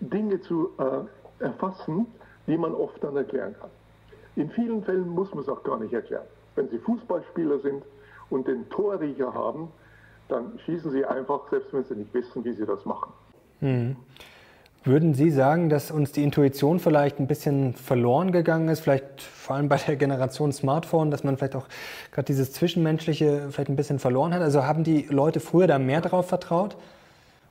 Dinge 0.00 0.40
zu 0.40 0.70
äh, 0.78 1.44
erfassen, 1.44 2.06
die 2.46 2.56
man 2.56 2.74
oft 2.74 3.02
dann 3.02 3.16
erklären 3.16 3.54
kann. 3.58 3.70
In 4.36 4.50
vielen 4.50 4.84
Fällen 4.84 5.08
muss 5.08 5.32
man 5.34 5.42
es 5.42 5.48
auch 5.48 5.62
gar 5.64 5.80
nicht 5.80 5.92
erklären. 5.92 6.26
Wenn 6.54 6.68
Sie 6.68 6.78
Fußballspieler 6.78 7.58
sind 7.60 7.82
und 8.30 8.46
den 8.46 8.68
Torriecher 8.70 9.32
haben, 9.32 9.68
dann 10.28 10.58
schießen 10.60 10.90
Sie 10.90 11.04
einfach, 11.04 11.48
selbst 11.50 11.72
wenn 11.72 11.84
Sie 11.84 11.94
nicht 11.94 12.12
wissen, 12.14 12.44
wie 12.44 12.52
Sie 12.52 12.66
das 12.66 12.84
machen. 12.84 13.12
Mhm. 13.60 13.96
Würden 14.86 15.14
Sie 15.14 15.32
sagen, 15.32 15.68
dass 15.68 15.90
uns 15.90 16.12
die 16.12 16.22
Intuition 16.22 16.78
vielleicht 16.78 17.18
ein 17.18 17.26
bisschen 17.26 17.74
verloren 17.74 18.30
gegangen 18.30 18.68
ist, 18.68 18.78
vielleicht 18.78 19.20
vor 19.20 19.56
allem 19.56 19.68
bei 19.68 19.78
der 19.78 19.96
Generation 19.96 20.52
Smartphone, 20.52 21.10
dass 21.10 21.24
man 21.24 21.36
vielleicht 21.36 21.56
auch 21.56 21.66
gerade 22.12 22.26
dieses 22.26 22.52
Zwischenmenschliche 22.52 23.48
vielleicht 23.50 23.68
ein 23.68 23.74
bisschen 23.74 23.98
verloren 23.98 24.32
hat? 24.32 24.42
Also 24.42 24.64
haben 24.64 24.84
die 24.84 25.02
Leute 25.10 25.40
früher 25.40 25.66
da 25.66 25.80
mehr 25.80 26.02
darauf 26.02 26.28
vertraut? 26.28 26.76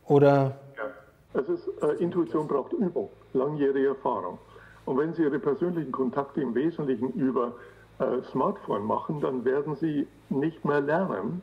Oder? 0.07 0.55
Ja, 0.77 1.41
es 1.41 1.49
ist, 1.49 1.67
äh, 1.83 2.01
Intuition 2.01 2.47
braucht 2.47 2.71
Übung, 2.71 3.09
langjährige 3.33 3.87
Erfahrung. 3.89 4.37
Und 4.85 4.97
wenn 4.97 5.13
Sie 5.13 5.23
Ihre 5.23 5.39
persönlichen 5.39 5.91
Kontakte 5.91 6.39
im 6.39 6.55
Wesentlichen 6.55 7.11
über 7.15 7.51
äh, 7.99 8.21
Smartphone 8.31 8.85
machen, 8.85 9.19
dann 9.19 9.43
werden 9.43 9.75
Sie 9.75 10.07
nicht 10.29 10.63
mehr 10.63 10.79
lernen, 10.79 11.41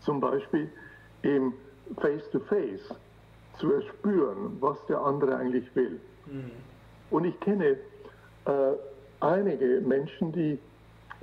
zum 0.00 0.18
Beispiel 0.18 0.68
im 1.22 1.52
Face-to-Face. 1.94 2.00
face 2.00 2.30
to 2.32 2.40
face 2.40 3.07
zu 3.58 3.72
erspüren, 3.72 4.56
was 4.60 4.84
der 4.86 5.00
andere 5.00 5.36
eigentlich 5.36 5.74
will. 5.74 6.00
Mhm. 6.26 6.50
Und 7.10 7.24
ich 7.24 7.38
kenne 7.40 7.76
äh, 8.44 8.72
einige 9.20 9.80
Menschen, 9.80 10.32
die 10.32 10.58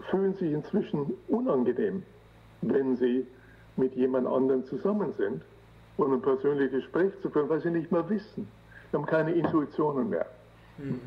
fühlen 0.09 0.33
sich 0.35 0.51
inzwischen 0.51 1.13
unangenehm, 1.27 2.03
wenn 2.61 2.95
sie 2.97 3.25
mit 3.77 3.95
jemand 3.95 4.27
anderem 4.27 4.65
zusammen 4.65 5.13
sind 5.13 5.41
und 5.97 6.13
ein 6.13 6.21
persönliches 6.21 6.83
Gespräch 6.83 7.13
zu 7.21 7.29
führen, 7.29 7.49
weil 7.49 7.61
sie 7.61 7.71
nicht 7.71 7.91
mehr 7.91 8.07
wissen. 8.09 8.47
Sie 8.91 8.97
haben 8.97 9.05
keine 9.05 9.33
Intuitionen 9.33 10.09
mehr. 10.09 10.25
Mhm. 10.77 10.99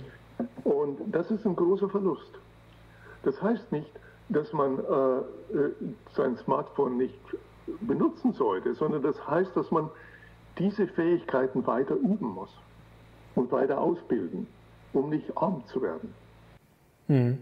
Und 0.64 0.99
das 1.12 1.31
ist 1.31 1.45
ein 1.45 1.57
großer 1.57 1.88
Verlust. 1.88 2.38
Das 3.23 3.41
heißt 3.43 3.73
nicht, 3.73 3.91
dass 4.29 4.53
man 4.53 4.79
äh, 4.79 5.57
äh 5.57 5.73
sein 6.14 6.37
Smartphone 6.37 6.97
nicht 6.97 7.19
benutzen 7.81 8.33
sollte, 8.33 8.75
sondern 8.75 9.03
das 9.03 9.27
heißt, 9.27 9.57
dass 9.57 9.71
man 9.71 9.91
diese 10.59 10.87
Fähigkeiten 10.87 11.66
weiter 11.66 11.94
üben 11.94 12.35
muss 12.35 12.51
und 13.35 13.51
weiter 13.53 13.81
ausbilden, 13.81 14.47
um 14.92 15.11
nicht 15.11 15.37
arm 15.37 15.62
zu 15.66 15.83
werden. 15.83 16.12
Hm. 17.07 17.38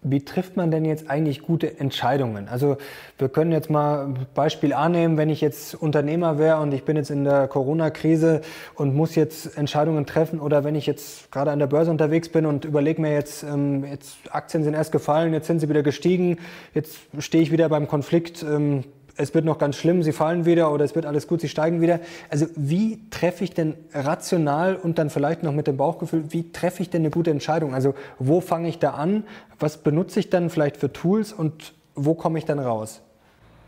Wie 0.00 0.24
trifft 0.24 0.56
man 0.56 0.70
denn 0.70 0.84
jetzt 0.84 1.10
eigentlich 1.10 1.42
gute 1.42 1.80
Entscheidungen? 1.80 2.46
Also 2.48 2.76
wir 3.18 3.28
können 3.28 3.50
jetzt 3.50 3.68
mal 3.68 4.14
Beispiel 4.32 4.72
annehmen, 4.72 5.16
wenn 5.16 5.28
ich 5.28 5.40
jetzt 5.40 5.74
Unternehmer 5.74 6.38
wäre 6.38 6.60
und 6.60 6.72
ich 6.72 6.84
bin 6.84 6.96
jetzt 6.96 7.10
in 7.10 7.24
der 7.24 7.48
Corona-Krise 7.48 8.42
und 8.76 8.94
muss 8.94 9.16
jetzt 9.16 9.58
Entscheidungen 9.58 10.06
treffen 10.06 10.38
oder 10.38 10.62
wenn 10.62 10.76
ich 10.76 10.86
jetzt 10.86 11.32
gerade 11.32 11.50
an 11.50 11.58
der 11.58 11.66
Börse 11.66 11.90
unterwegs 11.90 12.28
bin 12.28 12.46
und 12.46 12.64
überlege 12.64 13.02
mir 13.02 13.12
jetzt, 13.12 13.42
ähm, 13.42 13.84
jetzt 13.84 14.18
Aktien 14.30 14.62
sind 14.62 14.74
erst 14.74 14.92
gefallen, 14.92 15.32
jetzt 15.32 15.48
sind 15.48 15.58
sie 15.58 15.68
wieder 15.68 15.82
gestiegen, 15.82 16.38
jetzt 16.74 16.96
stehe 17.18 17.42
ich 17.42 17.50
wieder 17.50 17.68
beim 17.68 17.88
Konflikt, 17.88 18.44
ähm, 18.44 18.84
es 19.18 19.34
wird 19.34 19.44
noch 19.44 19.58
ganz 19.58 19.76
schlimm, 19.76 20.02
sie 20.02 20.12
fallen 20.12 20.46
wieder 20.46 20.72
oder 20.72 20.84
es 20.84 20.94
wird 20.94 21.04
alles 21.04 21.26
gut, 21.26 21.40
sie 21.40 21.48
steigen 21.48 21.80
wieder. 21.80 22.00
Also 22.30 22.46
wie 22.54 23.10
treffe 23.10 23.44
ich 23.44 23.52
denn 23.52 23.74
rational 23.92 24.76
und 24.76 24.98
dann 24.98 25.10
vielleicht 25.10 25.42
noch 25.42 25.52
mit 25.52 25.66
dem 25.66 25.76
Bauchgefühl, 25.76 26.32
wie 26.32 26.52
treffe 26.52 26.82
ich 26.82 26.90
denn 26.90 27.02
eine 27.02 27.10
gute 27.10 27.30
Entscheidung? 27.30 27.74
Also 27.74 27.94
wo 28.18 28.40
fange 28.40 28.68
ich 28.68 28.78
da 28.78 28.92
an? 28.92 29.24
Was 29.58 29.78
benutze 29.78 30.20
ich 30.20 30.30
dann 30.30 30.50
vielleicht 30.50 30.76
für 30.76 30.92
Tools 30.92 31.32
und 31.32 31.74
wo 31.96 32.14
komme 32.14 32.38
ich 32.38 32.44
dann 32.44 32.60
raus? 32.60 33.02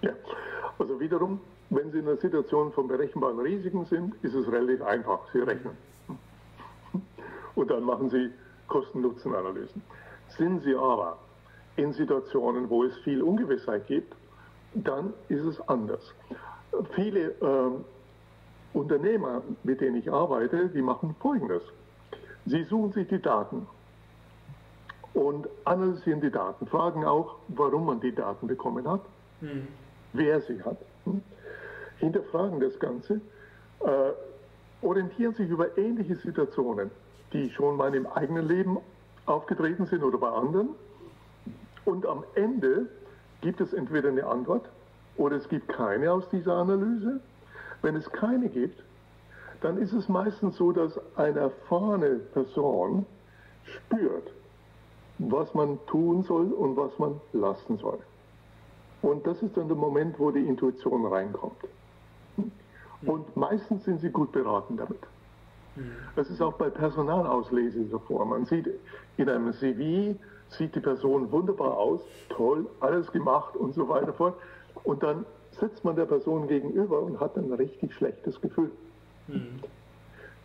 Ja, 0.02 0.12
also 0.78 1.00
wiederum, 1.00 1.40
wenn 1.68 1.90
Sie 1.90 1.98
in 1.98 2.06
einer 2.06 2.16
Situation 2.16 2.72
von 2.72 2.86
berechenbaren 2.86 3.40
Risiken 3.40 3.84
sind, 3.86 4.14
ist 4.22 4.34
es 4.34 4.50
relativ 4.50 4.82
einfach. 4.82 5.18
Sie 5.32 5.40
rechnen. 5.40 5.76
Und 7.56 7.70
dann 7.70 7.82
machen 7.82 8.08
Sie 8.08 8.30
Kosten-Nutzen-Analysen. 8.68 9.82
Sind 10.28 10.62
Sie 10.62 10.76
aber 10.76 11.18
in 11.74 11.92
Situationen, 11.92 12.70
wo 12.70 12.84
es 12.84 12.96
viel 12.98 13.20
Ungewissheit 13.20 13.88
gibt, 13.88 14.14
dann 14.74 15.12
ist 15.28 15.44
es 15.44 15.68
anders. 15.68 16.00
Viele 16.94 17.30
äh, 17.40 17.70
Unternehmer, 18.72 19.42
mit 19.64 19.80
denen 19.80 19.96
ich 19.96 20.10
arbeite, 20.10 20.68
die 20.68 20.82
machen 20.82 21.14
Folgendes. 21.20 21.62
Sie 22.46 22.62
suchen 22.64 22.92
sich 22.92 23.08
die 23.08 23.20
Daten 23.20 23.66
und 25.14 25.48
analysieren 25.64 26.20
die 26.20 26.30
Daten, 26.30 26.66
fragen 26.66 27.04
auch, 27.04 27.36
warum 27.48 27.86
man 27.86 28.00
die 28.00 28.14
Daten 28.14 28.46
bekommen 28.46 28.88
hat, 28.88 29.00
hm. 29.40 29.66
wer 30.12 30.40
sie 30.42 30.62
hat, 30.62 30.78
hm? 31.04 31.20
hinterfragen 31.98 32.60
das 32.60 32.78
Ganze, 32.78 33.20
äh, 33.80 34.12
orientieren 34.82 35.34
sich 35.34 35.48
über 35.50 35.76
ähnliche 35.76 36.16
Situationen, 36.16 36.90
die 37.32 37.50
schon 37.50 37.76
mal 37.76 37.94
im 37.94 38.06
eigenen 38.06 38.46
Leben 38.46 38.78
aufgetreten 39.26 39.86
sind 39.86 40.02
oder 40.02 40.18
bei 40.18 40.28
anderen. 40.28 40.70
Und 41.84 42.06
am 42.06 42.24
Ende 42.34 42.88
gibt 43.40 43.60
es 43.60 43.72
entweder 43.72 44.08
eine 44.08 44.26
Antwort 44.26 44.68
oder 45.16 45.36
es 45.36 45.48
gibt 45.48 45.68
keine 45.68 46.12
aus 46.12 46.28
dieser 46.30 46.54
Analyse. 46.54 47.20
Wenn 47.82 47.96
es 47.96 48.10
keine 48.12 48.48
gibt, 48.48 48.82
dann 49.60 49.78
ist 49.78 49.92
es 49.92 50.08
meistens 50.08 50.56
so, 50.56 50.72
dass 50.72 50.98
eine 51.16 51.40
erfahrene 51.40 52.16
Person 52.32 53.06
spürt, 53.64 54.32
was 55.18 55.52
man 55.54 55.78
tun 55.86 56.22
soll 56.22 56.52
und 56.52 56.76
was 56.76 56.98
man 56.98 57.20
lassen 57.32 57.78
soll. 57.78 57.98
Und 59.02 59.26
das 59.26 59.42
ist 59.42 59.56
dann 59.56 59.68
der 59.68 59.76
Moment, 59.76 60.18
wo 60.18 60.30
die 60.30 60.46
Intuition 60.46 61.06
reinkommt. 61.06 61.64
Und 63.02 63.36
meistens 63.36 63.84
sind 63.84 64.00
sie 64.00 64.10
gut 64.10 64.32
beraten 64.32 64.76
damit. 64.76 65.00
Das 66.16 66.28
ist 66.28 66.42
auch 66.42 66.54
bei 66.54 66.68
Personalauslese 66.68 67.86
so 67.86 67.98
vor. 68.00 68.24
Man 68.26 68.44
sieht 68.44 68.68
in 69.16 69.28
einem 69.28 69.52
CV, 69.54 70.16
sieht 70.50 70.74
die 70.74 70.80
Person 70.80 71.30
wunderbar 71.30 71.76
aus, 71.76 72.00
toll, 72.28 72.66
alles 72.80 73.10
gemacht 73.12 73.56
und 73.56 73.74
so 73.74 73.88
weiter 73.88 74.12
fort. 74.12 74.34
Und 74.84 75.02
dann 75.02 75.24
sitzt 75.52 75.84
man 75.84 75.96
der 75.96 76.06
Person 76.06 76.48
gegenüber 76.48 77.00
und 77.00 77.20
hat 77.20 77.36
ein 77.36 77.52
richtig 77.52 77.94
schlechtes 77.94 78.40
Gefühl. 78.40 78.70
Mhm. 79.28 79.60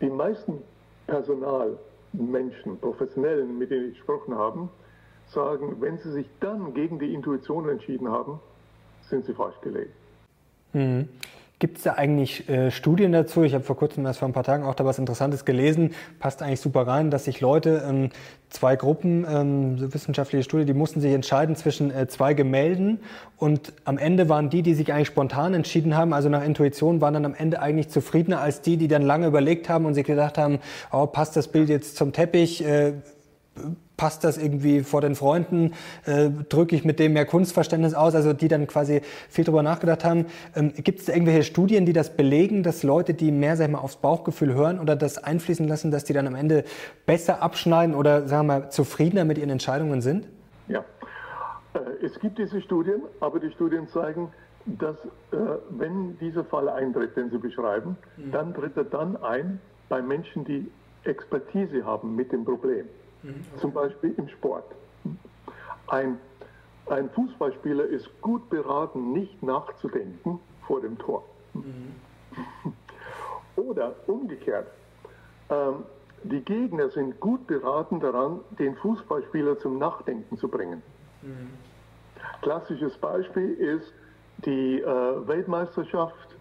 Die 0.01 0.09
meisten 0.09 0.61
Personalmenschen, 1.07 2.79
Professionellen, 2.79 3.57
mit 3.57 3.71
denen 3.71 3.91
ich 3.91 3.97
gesprochen 3.97 4.35
habe, 4.35 4.69
sagen, 5.27 5.77
wenn 5.79 5.97
sie 5.97 6.11
sich 6.11 6.29
dann 6.39 6.73
gegen 6.73 6.99
die 6.99 7.13
Intuition 7.13 7.69
entschieden 7.69 8.09
haben, 8.09 8.39
sind 9.01 9.25
sie 9.25 9.33
falsch 9.33 9.59
gelegen. 9.61 9.91
Mhm. 10.73 11.09
Gibt 11.57 11.77
es 11.77 11.83
da 11.83 11.93
eigentlich 11.93 12.49
äh, 12.49 12.69
Studien 12.69 13.13
dazu? 13.13 13.43
Ich 13.43 13.53
habe 13.53 13.63
vor 13.63 13.77
kurzem 13.77 14.05
erst 14.05 14.19
vor 14.19 14.27
ein 14.27 14.33
paar 14.33 14.43
Tagen 14.43 14.65
auch 14.65 14.75
da 14.75 14.83
was 14.83 14.99
Interessantes 14.99 15.45
gelesen. 15.45 15.91
Passt 16.19 16.41
eigentlich 16.41 16.59
super 16.59 16.85
rein, 16.85 17.11
dass 17.11 17.23
sich 17.23 17.39
Leute, 17.39 17.81
ähm, 17.87 18.09
zwei 18.49 18.75
Gruppen, 18.75 19.25
ähm, 19.29 19.77
so 19.77 19.93
wissenschaftliche 19.93 20.43
Studie, 20.43 20.65
die 20.65 20.73
mussten 20.73 20.99
sich 20.99 21.13
entscheiden 21.13 21.55
zwischen 21.55 21.91
äh, 21.91 22.07
zwei 22.07 22.33
Gemälden 22.33 22.99
und 23.37 23.71
am 23.85 23.97
Ende 23.97 24.27
waren 24.27 24.49
die, 24.49 24.63
die 24.63 24.73
sich 24.73 24.91
eigentlich 24.91 25.07
spontan 25.07 25.53
entschieden 25.53 25.95
haben, 25.95 26.13
also 26.13 26.27
nach 26.27 26.43
Intuition, 26.43 26.99
waren 26.99 27.13
dann 27.13 27.25
am 27.25 27.33
Ende 27.33 27.61
eigentlich 27.61 27.87
zufriedener 27.87 28.41
als 28.41 28.61
die, 28.61 28.75
die 28.75 28.89
dann 28.89 29.01
lange 29.01 29.27
überlegt 29.27 29.69
haben 29.69 29.85
und 29.85 29.93
sich 29.93 30.05
gedacht 30.05 30.37
haben, 30.37 30.59
oh, 30.91 31.05
passt 31.05 31.37
das 31.37 31.47
Bild 31.47 31.69
jetzt 31.69 31.95
zum 31.95 32.11
Teppich? 32.11 32.65
Äh, 32.65 32.93
passt 33.97 34.23
das 34.23 34.37
irgendwie 34.37 34.83
vor 34.83 35.01
den 35.01 35.15
Freunden, 35.15 35.73
äh, 36.05 36.29
drücke 36.49 36.75
ich 36.75 36.83
mit 36.83 36.99
dem 36.99 37.13
mehr 37.13 37.25
Kunstverständnis 37.25 37.93
aus, 37.93 38.13
also 38.13 38.33
die 38.33 38.47
dann 38.47 38.67
quasi 38.67 39.01
viel 39.29 39.45
drüber 39.45 39.63
nachgedacht 39.63 40.03
haben. 40.03 40.25
Ähm, 40.55 40.73
Gibt 40.75 40.99
es 40.99 41.07
irgendwelche 41.07 41.43
Studien, 41.43 41.85
die 41.85 41.93
das 41.93 42.15
belegen, 42.15 42.63
dass 42.63 42.83
Leute, 42.83 43.13
die 43.13 43.31
mehr 43.31 43.55
sag 43.55 43.67
ich 43.67 43.71
mal, 43.71 43.79
aufs 43.79 43.95
Bauchgefühl 43.95 44.53
hören 44.53 44.79
oder 44.79 44.95
das 44.95 45.17
einfließen 45.17 45.67
lassen, 45.67 45.91
dass 45.91 46.03
die 46.03 46.13
dann 46.13 46.27
am 46.27 46.35
Ende 46.35 46.65
besser 47.05 47.41
abschneiden 47.41 47.95
oder 47.95 48.27
sagen 48.27 48.47
wir 48.47 48.59
mal 48.59 48.69
zufriedener 48.69 49.23
mit 49.23 49.37
ihren 49.37 49.49
Entscheidungen 49.49 50.01
sind? 50.01 50.27
Ja, 50.67 50.83
Äh, 51.75 52.05
es 52.05 52.19
gibt 52.19 52.37
diese 52.37 52.61
Studien, 52.61 53.01
aber 53.19 53.39
die 53.39 53.51
Studien 53.51 53.87
zeigen, 53.87 54.29
dass 54.65 54.95
äh, 55.31 55.37
wenn 55.69 56.17
dieser 56.19 56.43
Fall 56.43 56.69
eintritt, 56.69 57.15
den 57.15 57.29
Sie 57.29 57.37
beschreiben, 57.37 57.97
mhm. 58.17 58.31
dann 58.31 58.53
tritt 58.53 58.75
er 58.77 58.85
dann 58.85 59.15
ein 59.17 59.59
bei 59.89 60.01
Menschen, 60.01 60.43
die 60.45 60.71
Expertise 61.03 61.85
haben 61.85 62.15
mit 62.15 62.31
dem 62.31 62.45
Problem. 62.45 62.85
Mhm. 63.25 63.59
Zum 63.59 63.73
Beispiel 63.73 64.13
im 64.17 64.27
Sport. 64.29 64.65
Ein, 65.87 66.19
ein 66.87 67.09
Fußballspieler 67.09 67.85
ist 67.85 68.09
gut 68.21 68.49
beraten, 68.49 69.13
nicht 69.13 69.41
nachzudenken 69.41 70.39
vor 70.67 70.81
dem 70.81 70.97
Tor. 70.97 71.23
Mhm. 71.53 71.95
Oder 73.55 73.95
umgekehrt. 74.07 74.67
Ähm, 75.49 75.83
die 76.23 76.41
Gegner 76.41 76.89
sind 76.89 77.19
gut 77.19 77.47
beraten 77.47 77.99
daran, 77.99 78.39
den 78.59 78.75
Fußballspieler 78.75 79.57
zum 79.59 79.77
Nachdenken 79.77 80.37
zu 80.37 80.47
bringen. 80.47 80.81
Mhm. 81.21 81.49
Klassisches 82.41 82.97
Beispiel 82.97 83.53
ist 83.53 83.93
die 84.45 84.81
äh, 84.81 85.27
Weltmeisterschaft, 85.27 86.35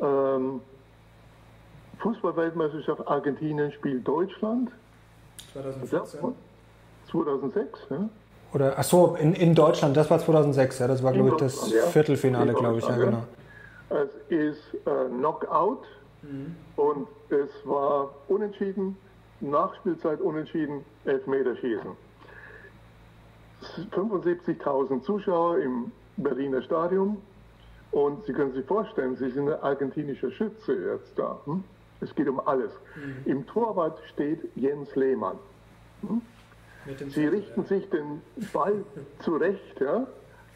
ähm, 0.00 0.60
Fußballweltmeisterschaft 1.98 3.06
Argentinien 3.06 3.70
spielt 3.72 4.06
Deutschland. 4.06 4.70
2014? 5.62 6.20
2006, 7.10 7.80
ja. 7.90 8.08
Oder, 8.54 8.74
ach 8.78 8.84
so, 8.84 9.16
in, 9.20 9.34
in 9.34 9.54
Deutschland, 9.54 9.96
das 9.96 10.10
war 10.10 10.18
2006, 10.18 10.78
ja, 10.78 10.88
das 10.88 11.02
war, 11.02 11.12
glaube 11.12 11.30
ich, 11.30 11.34
das 11.36 11.70
ja. 11.70 11.82
Viertelfinale, 11.82 12.54
glaube 12.54 12.78
ich, 12.78 12.88
ja, 12.88 12.96
genau. 12.96 13.24
Es 13.90 14.08
ist 14.28 14.74
äh, 14.86 15.08
Knockout 15.08 15.82
mhm. 16.22 16.56
und 16.76 17.08
es 17.30 17.50
war 17.64 18.10
unentschieden, 18.28 18.96
Nachspielzeit 19.40 20.20
unentschieden, 20.20 20.84
Elfmeterschießen. 21.04 21.90
75.000 23.92 25.02
Zuschauer 25.02 25.58
im 25.58 25.92
Berliner 26.16 26.62
Stadion 26.62 27.18
und 27.90 28.24
Sie 28.24 28.32
können 28.32 28.52
sich 28.52 28.64
vorstellen, 28.66 29.16
Sie 29.16 29.30
sind 29.30 29.48
ein 29.48 29.60
argentinischer 29.62 30.30
Schütze 30.30 30.74
jetzt 30.74 31.18
da. 31.18 31.38
Hm? 31.44 31.64
Es 32.00 32.14
geht 32.14 32.28
um 32.28 32.40
alles. 32.40 32.72
Mhm. 32.96 33.16
Im 33.24 33.46
Torwart 33.46 33.98
steht 34.12 34.40
Jens 34.54 34.94
Lehmann. 34.94 35.38
Hm? 36.02 36.22
Sie 37.08 37.26
richten 37.26 37.64
sich 37.64 37.88
den 37.90 38.22
Ball 38.52 38.84
zurecht 39.18 39.80
ja, 39.80 40.06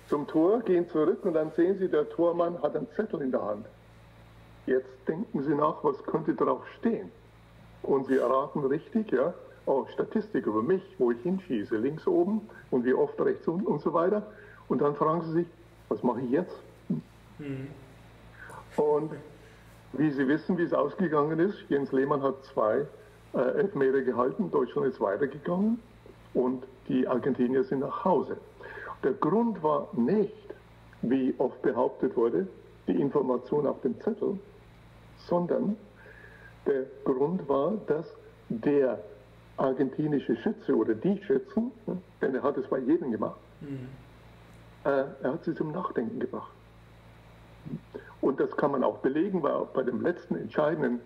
zum 0.08 0.26
Tor, 0.26 0.60
gehen 0.60 0.88
zurück 0.88 1.24
und 1.24 1.34
dann 1.34 1.50
sehen 1.52 1.78
Sie, 1.78 1.88
der 1.88 2.08
Tormann 2.08 2.60
hat 2.62 2.76
einen 2.76 2.88
Zettel 2.90 3.20
in 3.22 3.30
der 3.30 3.42
Hand. 3.42 3.66
Jetzt 4.66 4.90
denken 5.08 5.42
Sie 5.42 5.54
nach, 5.54 5.82
was 5.82 6.02
könnte 6.04 6.34
darauf 6.34 6.66
stehen? 6.78 7.10
Und 7.82 8.06
Sie 8.06 8.16
erraten 8.16 8.64
richtig, 8.64 9.10
ja, 9.10 9.34
oh, 9.66 9.86
Statistik 9.92 10.46
über 10.46 10.62
mich, 10.62 10.82
wo 10.98 11.10
ich 11.10 11.20
hinschieße, 11.22 11.76
links 11.76 12.06
oben 12.06 12.48
und 12.70 12.84
wie 12.84 12.94
oft 12.94 13.20
rechts 13.20 13.46
unten 13.48 13.66
und 13.66 13.80
so 13.80 13.92
weiter. 13.92 14.26
Und 14.68 14.80
dann 14.80 14.94
fragen 14.94 15.22
Sie 15.22 15.32
sich, 15.32 15.46
was 15.88 16.02
mache 16.02 16.20
ich 16.20 16.30
jetzt? 16.30 16.56
Mhm. 17.38 17.68
Und 18.76 19.12
wie 19.92 20.10
Sie 20.10 20.26
wissen, 20.26 20.56
wie 20.58 20.62
es 20.62 20.72
ausgegangen 20.72 21.38
ist, 21.38 21.58
Jens 21.68 21.92
Lehmann 21.92 22.22
hat 22.22 22.44
zwei 22.44 22.86
äh, 23.34 23.38
Elfmeter 23.38 24.02
gehalten, 24.02 24.50
Deutschland 24.50 24.88
ist 24.88 25.00
weitergegangen 25.00 25.80
und 26.34 26.64
die 26.88 27.06
Argentinier 27.06 27.64
sind 27.64 27.80
nach 27.80 28.04
Hause. 28.04 28.36
Der 29.02 29.12
Grund 29.12 29.62
war 29.62 29.88
nicht, 29.92 30.54
wie 31.02 31.34
oft 31.38 31.60
behauptet 31.62 32.16
wurde, 32.16 32.46
die 32.86 33.00
Information 33.00 33.66
auf 33.66 33.80
dem 33.82 34.00
Zettel, 34.00 34.38
sondern 35.26 35.76
der 36.66 36.84
Grund 37.04 37.48
war, 37.48 37.74
dass 37.86 38.06
der 38.48 38.98
argentinische 39.56 40.36
Schütze 40.36 40.74
oder 40.74 40.94
die 40.94 41.20
Schützen, 41.24 41.72
denn 42.20 42.34
er 42.34 42.42
hat 42.42 42.56
es 42.56 42.66
bei 42.66 42.78
jedem 42.78 43.10
gemacht, 43.10 43.40
mhm. 43.60 43.88
äh, 44.84 45.04
er 45.22 45.32
hat 45.32 45.44
sie 45.44 45.54
zum 45.54 45.72
Nachdenken 45.72 46.18
gebracht. 46.18 46.52
Und 48.22 48.40
das 48.40 48.56
kann 48.56 48.70
man 48.70 48.84
auch 48.84 48.98
belegen, 48.98 49.42
weil 49.42 49.66
bei 49.74 49.82
dem 49.82 50.00
letzten 50.00 50.36
entscheidenden 50.36 51.00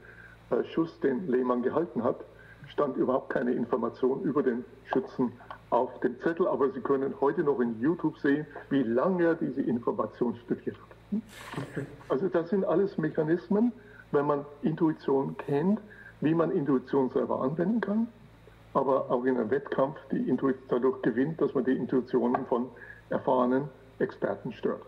äh, 0.51 0.63
Schuss, 0.65 1.01
den 1.01 1.27
Lehmann 1.27 1.63
gehalten 1.63 2.05
hat, 2.05 2.21
stand 2.69 2.97
überhaupt 2.97 3.31
keine 3.31 3.53
Information 3.53 4.23
über 4.23 4.43
den 4.43 4.65
Schützen 4.85 5.33
auf 5.71 5.99
dem 6.01 6.21
Zettel. 6.21 6.47
Aber 6.47 6.71
Sie 6.71 6.81
können 6.81 7.15
heute 7.21 7.43
noch 7.43 7.59
in 7.61 7.81
YouTube 7.81 8.19
sehen, 8.19 8.47
wie 8.71 8.83
lange 8.83 9.25
er 9.25 9.35
diese 9.35 9.63
Information 9.63 10.37
studiert 10.45 10.77
hat. 10.77 11.23
Also 12.09 12.29
das 12.29 12.51
sind 12.51 12.65
alles 12.65 12.99
Mechanismen, 12.99 13.73
wenn 14.13 14.27
man 14.27 14.45
Intuition 14.63 15.37
kennt, 15.39 15.81
wie 16.21 16.35
man 16.35 16.51
Intuition 16.51 17.11
selber 17.11 17.41
anwenden 17.41 17.81
kann, 17.81 18.09
aber 18.75 19.11
auch 19.11 19.25
in 19.25 19.37
einem 19.37 19.51
Wettkampf 19.51 19.97
die 20.11 20.29
Intuition 20.29 20.65
dadurch 20.69 21.01
gewinnt, 21.03 21.41
dass 21.41 21.55
man 21.55 21.65
die 21.65 21.73
Intuitionen 21.73 22.45
von 22.47 22.69
erfahrenen 23.09 23.69
Experten 23.99 24.53
stört. 24.53 24.83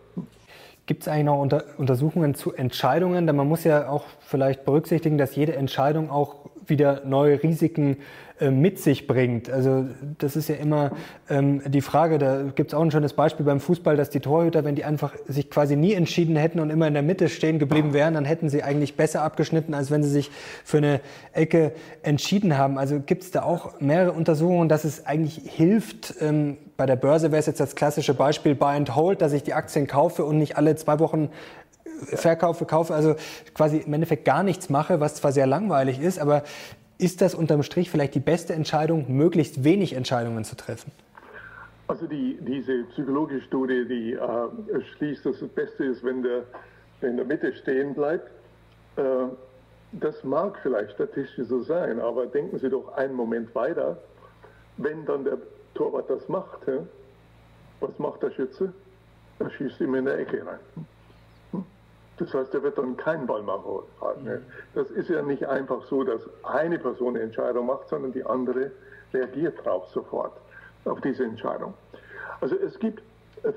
Gibt 0.89 1.03
es 1.03 1.07
eigentlich 1.07 1.25
noch 1.25 1.39
Unter 1.39 1.65
Untersuchungen 1.77 2.33
zu 2.33 2.51
Entscheidungen? 2.55 3.27
Denn 3.27 3.35
man 3.35 3.47
muss 3.47 3.63
ja 3.63 3.89
auch 3.89 4.05
vielleicht 4.21 4.65
berücksichtigen, 4.65 5.19
dass 5.19 5.35
jede 5.35 5.55
Entscheidung 5.55 6.09
auch 6.09 6.37
wieder 6.65 7.05
neue 7.05 7.43
Risiken 7.43 7.97
äh, 8.39 8.49
mit 8.49 8.79
sich 8.79 9.05
bringt. 9.05 9.51
Also 9.51 9.85
das 10.17 10.35
ist 10.35 10.49
ja 10.49 10.55
immer 10.55 10.89
ähm, 11.29 11.61
die 11.67 11.81
Frage, 11.81 12.17
da 12.17 12.41
gibt 12.55 12.71
es 12.71 12.73
auch 12.73 12.81
ein 12.81 12.89
schönes 12.89 13.13
Beispiel 13.13 13.45
beim 13.45 13.59
Fußball, 13.59 13.97
dass 13.97 14.09
die 14.09 14.19
Torhüter, 14.19 14.63
wenn 14.63 14.73
die 14.73 14.83
einfach 14.83 15.13
sich 15.27 15.51
quasi 15.51 15.75
nie 15.75 15.93
entschieden 15.93 16.35
hätten 16.35 16.59
und 16.59 16.71
immer 16.71 16.87
in 16.87 16.95
der 16.95 17.03
Mitte 17.03 17.29
stehen 17.29 17.59
geblieben 17.59 17.93
wären, 17.93 18.15
dann 18.15 18.25
hätten 18.25 18.49
sie 18.49 18.63
eigentlich 18.63 18.97
besser 18.97 19.21
abgeschnitten, 19.21 19.75
als 19.75 19.91
wenn 19.91 20.01
sie 20.01 20.09
sich 20.09 20.31
für 20.63 20.77
eine 20.77 21.01
Ecke 21.33 21.73
entschieden 22.01 22.57
haben. 22.57 22.79
Also 22.79 22.99
gibt 22.99 23.21
es 23.21 23.29
da 23.29 23.43
auch 23.43 23.79
mehrere 23.79 24.13
Untersuchungen, 24.13 24.69
dass 24.69 24.85
es 24.85 25.05
eigentlich 25.05 25.39
hilft, 25.45 26.15
ähm, 26.19 26.57
bei 26.79 26.85
der 26.85 26.95
Börse 26.95 27.31
wäre 27.31 27.41
es 27.41 27.45
jetzt 27.45 27.59
das 27.59 27.75
klassische 27.75 28.13
Beispiel 28.13 28.55
Buy 28.55 28.77
and 28.77 28.95
Hold, 28.95 29.21
dass 29.21 29.33
ich 29.33 29.43
die 29.43 29.53
Aktien 29.53 29.85
kaufe 29.85 30.23
und 30.23 30.37
nicht 30.37 30.55
alle 30.55 30.77
zwei 30.77 30.97
Wochen 30.99 31.29
äh, 32.09 32.15
verkaufe, 32.15 32.65
kaufe, 32.65 32.93
also 32.95 33.15
quasi 33.53 33.79
im 33.79 33.93
Endeffekt 33.93 34.23
gar 34.23 34.43
nichts 34.43 34.69
mache, 34.69 35.01
was 35.01 35.15
zwar 35.15 35.33
sehr 35.33 35.45
langweilig 35.45 35.99
ist, 35.99 36.19
aber 36.19 36.43
ist 36.97 37.19
das 37.19 37.35
unterm 37.35 37.63
Strich 37.63 37.91
vielleicht 37.91 38.15
die 38.15 38.21
beste 38.21 38.53
Entscheidung, 38.53 39.05
möglichst 39.09 39.65
wenig 39.65 39.91
Entscheidungen 39.91 40.45
zu 40.45 40.55
treffen? 40.55 40.93
Also 41.87 42.07
die, 42.07 42.39
diese 42.47 42.85
psychologische 42.93 43.41
Studie, 43.41 43.85
die 43.85 44.13
äh, 44.13 44.81
schließt, 44.95 45.25
dass 45.25 45.37
das 45.37 45.49
Beste 45.49 45.83
ist, 45.83 46.01
wenn 46.05 46.23
der 46.23 46.43
in 47.01 47.17
der 47.17 47.25
Mitte 47.25 47.53
stehen 47.55 47.93
bleibt. 47.93 48.31
Äh, 48.95 49.01
das 49.91 50.23
mag 50.23 50.57
vielleicht 50.63 50.91
statistisch 50.91 51.45
so 51.49 51.61
sein, 51.61 51.99
aber 51.99 52.25
denken 52.27 52.57
Sie 52.57 52.69
doch 52.69 52.95
einen 52.95 53.15
Moment 53.15 53.53
weiter. 53.53 53.97
Wenn 54.77 55.05
dann 55.05 55.25
der 55.25 55.39
Torwart 55.79 56.09
das 56.09 56.27
macht, 56.27 56.67
ja, 56.67 56.79
was 57.79 57.97
macht 57.99 58.21
der 58.21 58.31
Schütze? 58.31 58.73
Er 59.39 59.49
schießt 59.49 59.79
ihm 59.79 59.95
in 59.95 60.03
der 60.03 60.19
Ecke 60.19 60.45
rein. 60.45 60.59
Das 62.17 62.33
heißt, 62.33 62.53
er 62.53 62.63
wird 62.63 62.77
dann 62.77 62.97
keinen 62.97 63.25
Ball 63.25 63.41
mehr 63.41 63.63
halten. 64.01 64.25
Mhm. 64.25 64.41
Das 64.75 64.91
ist 64.91 65.09
ja 65.09 65.21
nicht 65.21 65.45
einfach 65.45 65.85
so, 65.85 66.03
dass 66.03 66.21
eine 66.43 66.77
Person 66.77 67.15
eine 67.15 67.23
Entscheidung 67.23 67.67
macht, 67.67 67.87
sondern 67.87 68.11
die 68.11 68.25
andere 68.25 68.71
reagiert 69.13 69.57
darauf 69.63 69.87
sofort, 69.87 70.33
auf 70.83 70.99
diese 70.99 71.23
Entscheidung. 71.23 71.73
Also 72.41 72.57
es 72.57 72.77
gibt 72.79 73.01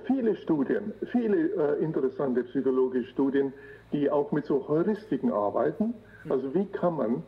viele 0.05 0.37
Studien, 0.37 0.93
viele 1.11 1.49
äh, 1.55 1.83
interessante 1.83 2.45
psychologische 2.45 3.11
Studien, 3.11 3.53
die 3.93 4.09
auch 4.09 4.31
mit 4.31 4.47
so 4.47 4.69
Heuristiken 4.69 5.33
arbeiten. 5.33 5.95
Mhm. 6.23 6.31
Also 6.31 6.55
wie 6.55 6.67
kann 6.67 6.97
man 6.97 7.23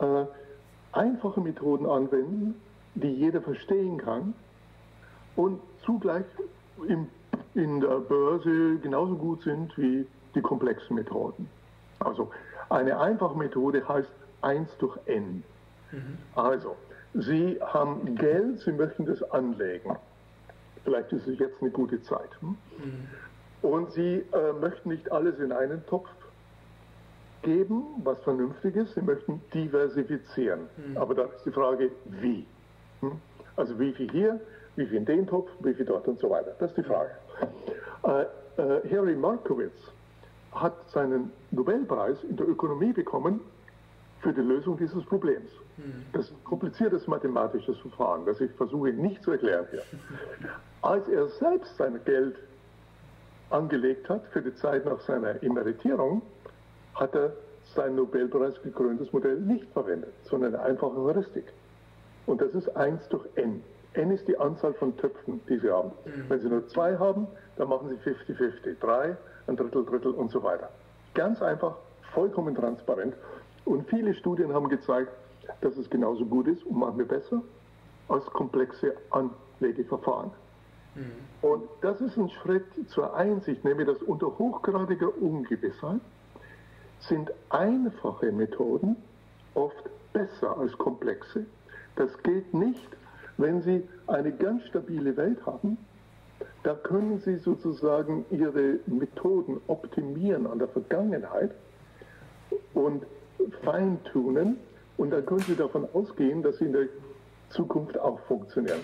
äh, 0.00 0.26
einfache 0.90 1.40
Methoden 1.40 1.86
anwenden, 1.86 2.60
die 2.94 3.08
jeder 3.08 3.40
verstehen 3.40 3.98
kann 3.98 4.34
und 5.36 5.60
zugleich 5.84 6.24
im, 6.86 7.08
in 7.54 7.80
der 7.80 8.00
Börse 8.00 8.78
genauso 8.78 9.16
gut 9.16 9.42
sind 9.42 9.76
wie 9.78 10.06
die 10.34 10.40
komplexen 10.40 10.96
Methoden. 10.96 11.48
Also 12.00 12.30
eine 12.68 12.98
einfache 12.98 13.36
Methode 13.36 13.86
heißt 13.86 14.10
1 14.42 14.76
durch 14.78 14.98
n. 15.06 15.42
Mhm. 15.90 16.18
Also, 16.34 16.76
Sie 17.14 17.58
haben 17.60 18.16
Geld, 18.16 18.60
Sie 18.60 18.72
möchten 18.72 19.04
das 19.04 19.22
anlegen. 19.30 19.96
Vielleicht 20.84 21.12
ist 21.12 21.26
es 21.28 21.38
jetzt 21.38 21.60
eine 21.60 21.70
gute 21.70 22.02
Zeit. 22.02 22.30
Hm? 22.40 22.56
Mhm. 22.78 23.68
Und 23.68 23.92
Sie 23.92 24.24
äh, 24.32 24.52
möchten 24.60 24.88
nicht 24.88 25.12
alles 25.12 25.38
in 25.38 25.52
einen 25.52 25.84
Topf 25.86 26.08
geben, 27.42 27.84
was 28.02 28.18
vernünftig 28.22 28.74
ist. 28.76 28.94
Sie 28.94 29.02
möchten 29.02 29.42
diversifizieren. 29.52 30.68
Mhm. 30.76 30.96
Aber 30.96 31.14
dann 31.14 31.28
ist 31.30 31.44
die 31.44 31.52
Frage, 31.52 31.90
wie? 32.06 32.46
Hm? 33.02 33.20
Also 33.56 33.78
wie 33.78 33.92
viel 33.92 34.10
hier, 34.10 34.40
wie 34.76 34.86
viel 34.86 34.98
in 34.98 35.04
den 35.04 35.26
Topf, 35.26 35.50
wie 35.60 35.74
viel 35.74 35.84
dort 35.84 36.08
und 36.08 36.18
so 36.18 36.30
weiter. 36.30 36.54
Das 36.58 36.70
ist 36.70 36.78
die 36.78 36.82
Frage. 36.82 37.10
Äh, 38.04 38.22
äh, 38.60 38.90
Harry 38.90 39.14
Markowitz 39.14 39.76
hat 40.52 40.74
seinen 40.90 41.30
Nobelpreis 41.50 42.22
in 42.24 42.36
der 42.36 42.48
Ökonomie 42.48 42.92
bekommen 42.92 43.40
für 44.20 44.32
die 44.32 44.40
Lösung 44.40 44.76
dieses 44.76 45.04
Problems. 45.04 45.50
Mhm. 45.76 46.04
Das 46.12 46.26
ist 46.26 46.32
ein 46.32 46.44
kompliziertes 46.44 47.06
mathematisches 47.06 47.78
Verfahren, 47.78 48.24
das 48.24 48.40
ich 48.40 48.50
versuche 48.52 48.90
nicht 48.90 49.22
zu 49.22 49.32
erklären 49.32 49.66
hier. 49.70 49.82
Als 50.82 51.08
er 51.08 51.28
selbst 51.28 51.76
sein 51.76 52.00
Geld 52.04 52.36
angelegt 53.50 54.08
hat 54.08 54.24
für 54.32 54.42
die 54.42 54.54
Zeit 54.54 54.84
nach 54.84 55.00
seiner 55.00 55.42
Emeritierung, 55.42 56.22
hat 56.94 57.14
er 57.14 57.32
sein 57.74 57.94
Nobelpreis 57.94 58.60
gekröntes 58.62 59.12
Modell 59.12 59.40
nicht 59.40 59.66
verwendet, 59.72 60.12
sondern 60.24 60.54
eine 60.54 60.64
einfache 60.64 60.96
Heuristik. 60.96 61.52
Und 62.26 62.40
das 62.40 62.54
ist 62.54 62.68
1 62.76 63.08
durch 63.08 63.26
n. 63.36 63.62
N 63.94 64.10
ist 64.10 64.26
die 64.26 64.38
Anzahl 64.38 64.72
von 64.74 64.96
Töpfen, 64.96 65.40
die 65.48 65.58
Sie 65.58 65.70
haben. 65.70 65.92
Mhm. 66.04 66.24
Wenn 66.28 66.40
Sie 66.40 66.48
nur 66.48 66.66
zwei 66.68 66.96
haben, 66.96 67.26
dann 67.56 67.68
machen 67.68 67.88
Sie 67.90 68.10
50-50. 68.10 68.78
Drei, 68.80 69.16
ein 69.46 69.56
Drittel, 69.56 69.84
Drittel 69.84 70.12
und 70.12 70.30
so 70.30 70.42
weiter. 70.42 70.70
Ganz 71.14 71.42
einfach, 71.42 71.76
vollkommen 72.14 72.54
transparent. 72.54 73.14
Und 73.64 73.88
viele 73.88 74.14
Studien 74.14 74.52
haben 74.52 74.68
gezeigt, 74.68 75.10
dass 75.60 75.76
es 75.76 75.90
genauso 75.90 76.24
gut 76.24 76.46
ist 76.46 76.64
und 76.64 76.78
machen 76.78 76.98
wir 76.98 77.06
besser 77.06 77.42
als 78.08 78.24
komplexe 78.26 78.94
Anlegeverfahren. 79.10 80.30
Mhm. 80.94 81.12
Und 81.42 81.64
das 81.80 82.00
ist 82.00 82.16
ein 82.16 82.28
Schritt 82.30 82.64
zur 82.88 83.14
Einsicht, 83.14 83.64
nämlich 83.64 83.86
dass 83.86 84.02
unter 84.02 84.38
hochgradiger 84.38 85.10
Ungewissheit 85.20 86.00
sind 87.00 87.32
einfache 87.50 88.30
Methoden 88.30 88.96
oft 89.54 89.90
besser 90.12 90.56
als 90.56 90.72
komplexe. 90.78 91.46
Das 91.96 92.10
gilt 92.22 92.52
nicht, 92.54 92.88
wenn 93.36 93.62
Sie 93.62 93.82
eine 94.06 94.32
ganz 94.32 94.64
stabile 94.64 95.16
Welt 95.16 95.44
haben. 95.46 95.78
Da 96.62 96.74
können 96.74 97.18
Sie 97.18 97.36
sozusagen 97.36 98.24
Ihre 98.30 98.78
Methoden 98.86 99.60
optimieren 99.66 100.46
an 100.46 100.58
der 100.58 100.68
Vergangenheit 100.68 101.52
und 102.74 103.04
feintunen. 103.62 104.58
Und 104.96 105.10
dann 105.10 105.26
können 105.26 105.40
Sie 105.40 105.56
davon 105.56 105.88
ausgehen, 105.92 106.42
dass 106.42 106.58
sie 106.58 106.66
in 106.66 106.72
der 106.72 106.86
Zukunft 107.50 107.98
auch 107.98 108.20
funktionieren. 108.20 108.80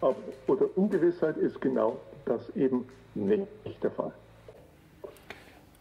Aber 0.00 0.16
unter 0.46 0.66
Ungewissheit 0.76 1.36
ist 1.36 1.60
genau 1.60 1.98
das 2.24 2.48
eben 2.56 2.86
nicht 3.14 3.82
der 3.82 3.90
Fall. 3.90 4.12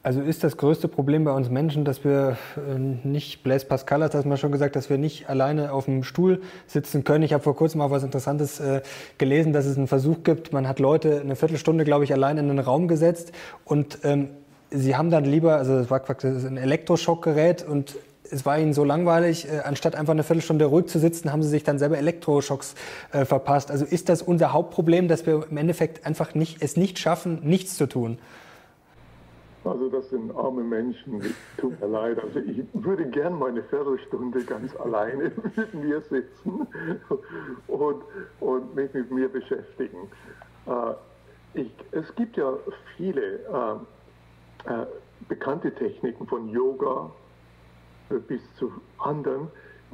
Also 0.05 0.21
ist 0.21 0.43
das 0.43 0.57
größte 0.57 0.87
Problem 0.87 1.23
bei 1.23 1.31
uns 1.31 1.49
Menschen, 1.49 1.83
dass 1.83 2.03
wir 2.03 2.37
äh, 2.57 2.77
nicht, 2.77 3.41
Blaise 3.41 3.65
Pascal 3.65 4.03
hat 4.03 4.13
das 4.13 4.23
mal 4.23 4.37
schon 4.37 4.51
gesagt, 4.51 4.75
dass 4.75 4.87
wir 4.87 4.99
nicht 4.99 5.31
alleine 5.31 5.71
auf 5.71 5.85
dem 5.85 6.03
Stuhl 6.03 6.43
sitzen 6.67 7.03
können. 7.03 7.23
Ich 7.23 7.33
habe 7.33 7.41
vor 7.41 7.55
kurzem 7.55 7.81
auch 7.81 7.89
was 7.89 8.03
Interessantes 8.03 8.59
äh, 8.59 8.83
gelesen, 9.17 9.51
dass 9.51 9.65
es 9.65 9.77
einen 9.77 9.87
Versuch 9.87 10.17
gibt. 10.23 10.53
Man 10.53 10.67
hat 10.67 10.77
Leute 10.77 11.21
eine 11.21 11.35
Viertelstunde, 11.35 11.85
glaube 11.85 12.03
ich, 12.03 12.13
allein 12.13 12.37
in 12.37 12.51
einen 12.51 12.59
Raum 12.59 12.87
gesetzt 12.87 13.31
und 13.63 13.97
ähm, 14.03 14.29
sie 14.69 14.95
haben 14.95 15.09
dann 15.09 15.25
lieber, 15.25 15.55
also 15.55 15.75
das 15.75 15.89
war 15.89 16.03
ein 16.23 16.57
Elektroschockgerät 16.57 17.67
und 17.67 17.95
es 18.29 18.45
war 18.45 18.59
ihnen 18.59 18.73
so 18.73 18.83
langweilig, 18.83 19.47
äh, 19.51 19.61
anstatt 19.63 19.95
einfach 19.95 20.13
eine 20.13 20.21
Viertelstunde 20.21 20.65
ruhig 20.65 20.85
zu 20.85 20.99
sitzen, 20.99 21.31
haben 21.31 21.41
sie 21.41 21.49
sich 21.49 21.63
dann 21.63 21.79
selber 21.79 21.97
Elektroschocks 21.97 22.75
äh, 23.11 23.25
verpasst. 23.25 23.71
Also 23.71 23.85
ist 23.85 24.09
das 24.09 24.21
unser 24.21 24.53
Hauptproblem, 24.53 25.07
dass 25.07 25.25
wir 25.25 25.47
im 25.49 25.57
Endeffekt 25.57 26.05
einfach 26.05 26.35
nicht, 26.35 26.61
es 26.61 26.77
nicht 26.77 26.99
schaffen, 26.99 27.39
nichts 27.41 27.75
zu 27.75 27.87
tun? 27.87 28.19
Also 29.65 29.89
das 29.89 30.09
sind 30.09 30.35
arme 30.35 30.63
Menschen, 30.63 31.21
tut 31.57 31.79
mir 31.81 31.87
leid. 31.87 32.19
Also 32.23 32.39
ich 32.39 32.63
würde 32.73 33.05
gern 33.05 33.39
meine 33.39 33.63
Viertelstunde 33.63 34.43
ganz 34.43 34.75
alleine 34.75 35.31
mit 35.55 35.73
mir 35.73 36.01
sitzen 36.01 36.67
und, 37.67 38.03
und 38.39 38.75
mich 38.75 38.93
mit 38.93 39.11
mir 39.11 39.27
beschäftigen. 39.27 39.97
Äh, 40.67 41.59
ich, 41.59 41.71
es 41.91 42.13
gibt 42.15 42.37
ja 42.37 42.53
viele 42.95 43.39
äh, 43.39 44.71
äh, 44.71 44.85
bekannte 45.27 45.73
Techniken 45.73 46.27
von 46.27 46.47
Yoga 46.49 47.09
äh, 48.09 48.15
bis 48.15 48.41
zu 48.55 48.71
anderen, 48.99 49.47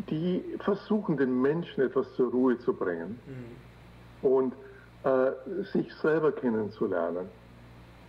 die 0.10 0.44
versuchen, 0.60 1.16
den 1.16 1.42
Menschen 1.42 1.82
etwas 1.82 2.12
zur 2.16 2.32
Ruhe 2.32 2.58
zu 2.60 2.74
bringen 2.74 3.20
mhm. 3.26 4.30
und 4.30 4.54
äh, 5.04 5.32
sich 5.72 5.94
selber 5.96 6.32
kennenzulernen 6.32 7.30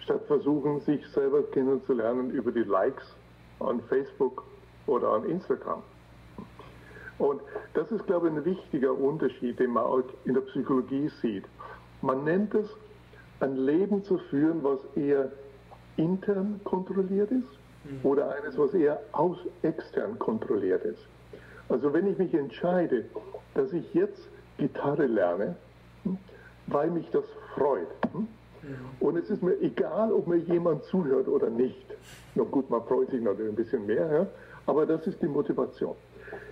statt 0.05 0.23
versuchen, 0.27 0.81
sich 0.81 1.07
selber 1.09 1.43
kennenzulernen 1.51 2.31
über 2.31 2.53
die 2.53 2.65
Likes 2.65 3.15
an 3.61 3.81
Facebook 3.89 4.45
oder 4.87 5.09
an 5.09 5.25
Instagram. 5.25 5.83
Und 7.19 7.41
das 7.75 7.91
ist, 7.93 8.07
glaube 8.07 8.29
ich, 8.29 8.35
ein 8.35 8.45
wichtiger 8.45 8.93
Unterschied, 8.93 9.59
den 9.61 9.71
man 9.71 9.85
auch 9.85 10.03
in 10.25 10.35
der 10.35 10.41
Psychologie 10.43 11.09
sieht. 11.21 11.45
Man 12.01 12.25
nennt 12.25 12.55
es, 12.55 12.69
ein 13.41 13.57
Leben 13.57 14.03
zu 14.05 14.19
führen, 14.31 14.63
was 14.63 14.79
eher 14.97 15.31
intern 15.97 16.61
kontrolliert 16.65 17.31
ist 17.31 17.49
mhm. 17.85 18.01
oder 18.03 18.35
eines, 18.35 18.57
was 18.57 18.73
eher 18.75 19.01
aus 19.13 19.37
extern 19.63 20.19
kontrolliert 20.19 20.85
ist. 20.85 21.07
Also 21.69 21.93
wenn 21.93 22.07
ich 22.07 22.19
mich 22.19 22.35
entscheide, 22.35 23.05
dass 23.55 23.73
ich 23.73 23.93
jetzt 23.95 24.29
Gitarre 24.59 25.07
lerne, 25.07 25.57
hm, 26.05 26.19
weil 26.67 26.91
mich 26.91 27.09
das 27.11 27.25
freut, 27.55 27.89
hm, 28.13 28.29
und 29.01 29.17
es 29.17 29.31
ist 29.31 29.43
mir 29.43 29.61
egal, 29.61 30.13
ob 30.13 30.27
mir 30.27 30.37
jemand 30.37 30.85
zuhört 30.85 31.29
oder 31.29 31.51
nicht. 31.51 31.87
Na 32.35 32.45
gut, 32.45 32.71
man 32.71 32.83
freut 32.85 33.11
sich 33.11 33.21
natürlich 33.21 33.53
ein 33.53 33.57
bisschen 33.57 33.87
mehr, 33.87 34.13
ja? 34.13 34.27
aber 34.67 34.87
das 34.87 35.07
ist 35.07 35.21
die 35.23 35.29
Motivation. 35.29 35.97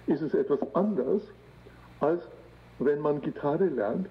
Ist 0.07 0.23
es 0.23 0.35
etwas 0.35 0.61
anders, 0.75 1.23
als 2.01 2.23
wenn 2.79 3.01
man 3.01 3.21
Gitarre 3.21 3.67
lernt, 3.67 4.09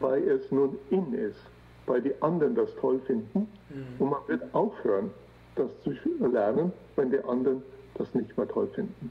weil 0.00 0.28
es 0.28 0.50
nun 0.50 0.76
in 0.90 1.12
ist, 1.14 1.40
weil 1.86 2.02
die 2.02 2.20
anderen 2.20 2.54
das 2.54 2.74
toll 2.76 3.00
finden 3.06 3.48
mhm. 3.70 3.86
und 3.98 4.10
man 4.10 4.20
wird 4.26 4.42
aufhören, 4.54 5.10
das 5.54 5.70
zu 5.82 5.92
lernen, 6.26 6.72
wenn 6.96 7.10
die 7.10 7.22
anderen 7.24 7.62
das 7.94 8.12
nicht 8.14 8.36
mehr 8.36 8.48
toll 8.48 8.68
finden. 8.74 9.10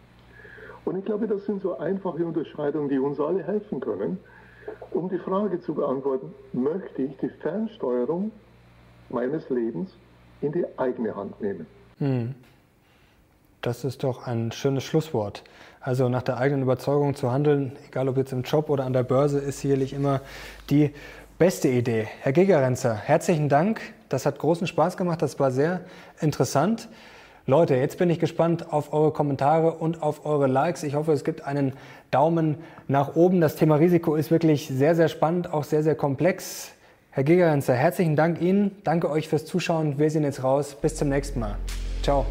Und 0.83 0.97
ich 0.97 1.05
glaube, 1.05 1.25
das 1.25 1.45
sind 1.45 1.61
so 1.63 1.77
einfache 1.77 2.23
Unterscheidungen, 2.23 2.89
die 2.89 2.99
uns 2.99 3.19
alle 3.19 3.41
helfen 3.41 3.79
können, 3.79 4.19
um 4.91 5.09
die 5.09 5.17
Frage 5.19 5.61
zu 5.61 5.73
beantworten, 5.73 6.33
möchte 6.53 7.03
ich 7.03 7.17
die 7.17 7.29
Fernsteuerung 7.29 8.31
meines 9.09 9.49
Lebens 9.49 9.91
in 10.41 10.51
die 10.51 10.65
eigene 10.77 11.15
Hand 11.15 11.39
nehmen? 11.41 11.65
Hm. 11.99 12.35
Das 13.61 13.83
ist 13.83 14.03
doch 14.03 14.27
ein 14.27 14.51
schönes 14.51 14.83
Schlusswort. 14.83 15.43
Also 15.79 16.07
nach 16.07 16.21
der 16.21 16.37
eigenen 16.37 16.63
Überzeugung 16.63 17.15
zu 17.15 17.31
handeln, 17.31 17.71
egal 17.87 18.07
ob 18.09 18.17
jetzt 18.17 18.31
im 18.31 18.43
Job 18.43 18.69
oder 18.69 18.85
an 18.85 18.93
der 18.93 19.03
Börse, 19.03 19.39
ist 19.39 19.59
sicherlich 19.59 19.93
immer 19.93 20.21
die 20.69 20.93
beste 21.37 21.67
Idee. 21.67 22.07
Herr 22.21 22.31
Gigerenzer, 22.31 22.93
herzlichen 22.93 23.49
Dank. 23.49 23.81
Das 24.09 24.25
hat 24.25 24.37
großen 24.37 24.67
Spaß 24.67 24.97
gemacht. 24.97 25.21
Das 25.21 25.39
war 25.39 25.51
sehr 25.51 25.81
interessant. 26.21 26.89
Leute, 27.47 27.75
jetzt 27.75 27.99
bin 27.99 28.09
ich 28.09 28.19
gespannt 28.19 28.73
auf 28.73 28.91
eure 28.91 29.11
Kommentare 29.11 29.73
und 29.73 30.01
auf 30.01 30.25
eure 30.25 30.47
Likes. 30.47 30.81
Ich 30.81 30.95
hoffe, 30.95 31.11
es 31.11 31.23
gibt 31.23 31.45
einen 31.45 31.73
Daumen 32.09 32.57
nach 32.87 33.15
oben. 33.15 33.39
Das 33.39 33.55
Thema 33.55 33.75
Risiko 33.75 34.15
ist 34.15 34.31
wirklich 34.31 34.67
sehr, 34.67 34.95
sehr 34.95 35.09
spannend, 35.09 35.53
auch 35.53 35.63
sehr, 35.63 35.83
sehr 35.83 35.93
komplex. 35.93 36.71
Herr 37.11 37.23
Gigerenzer, 37.23 37.75
herzlichen 37.75 38.15
Dank 38.15 38.41
Ihnen. 38.41 38.71
Danke 38.83 39.11
euch 39.11 39.29
fürs 39.29 39.45
Zuschauen. 39.45 39.99
Wir 39.99 40.09
sehen 40.09 40.23
jetzt 40.23 40.43
raus. 40.43 40.75
Bis 40.81 40.95
zum 40.95 41.09
nächsten 41.09 41.39
Mal. 41.39 41.55
Ciao. 42.01 42.25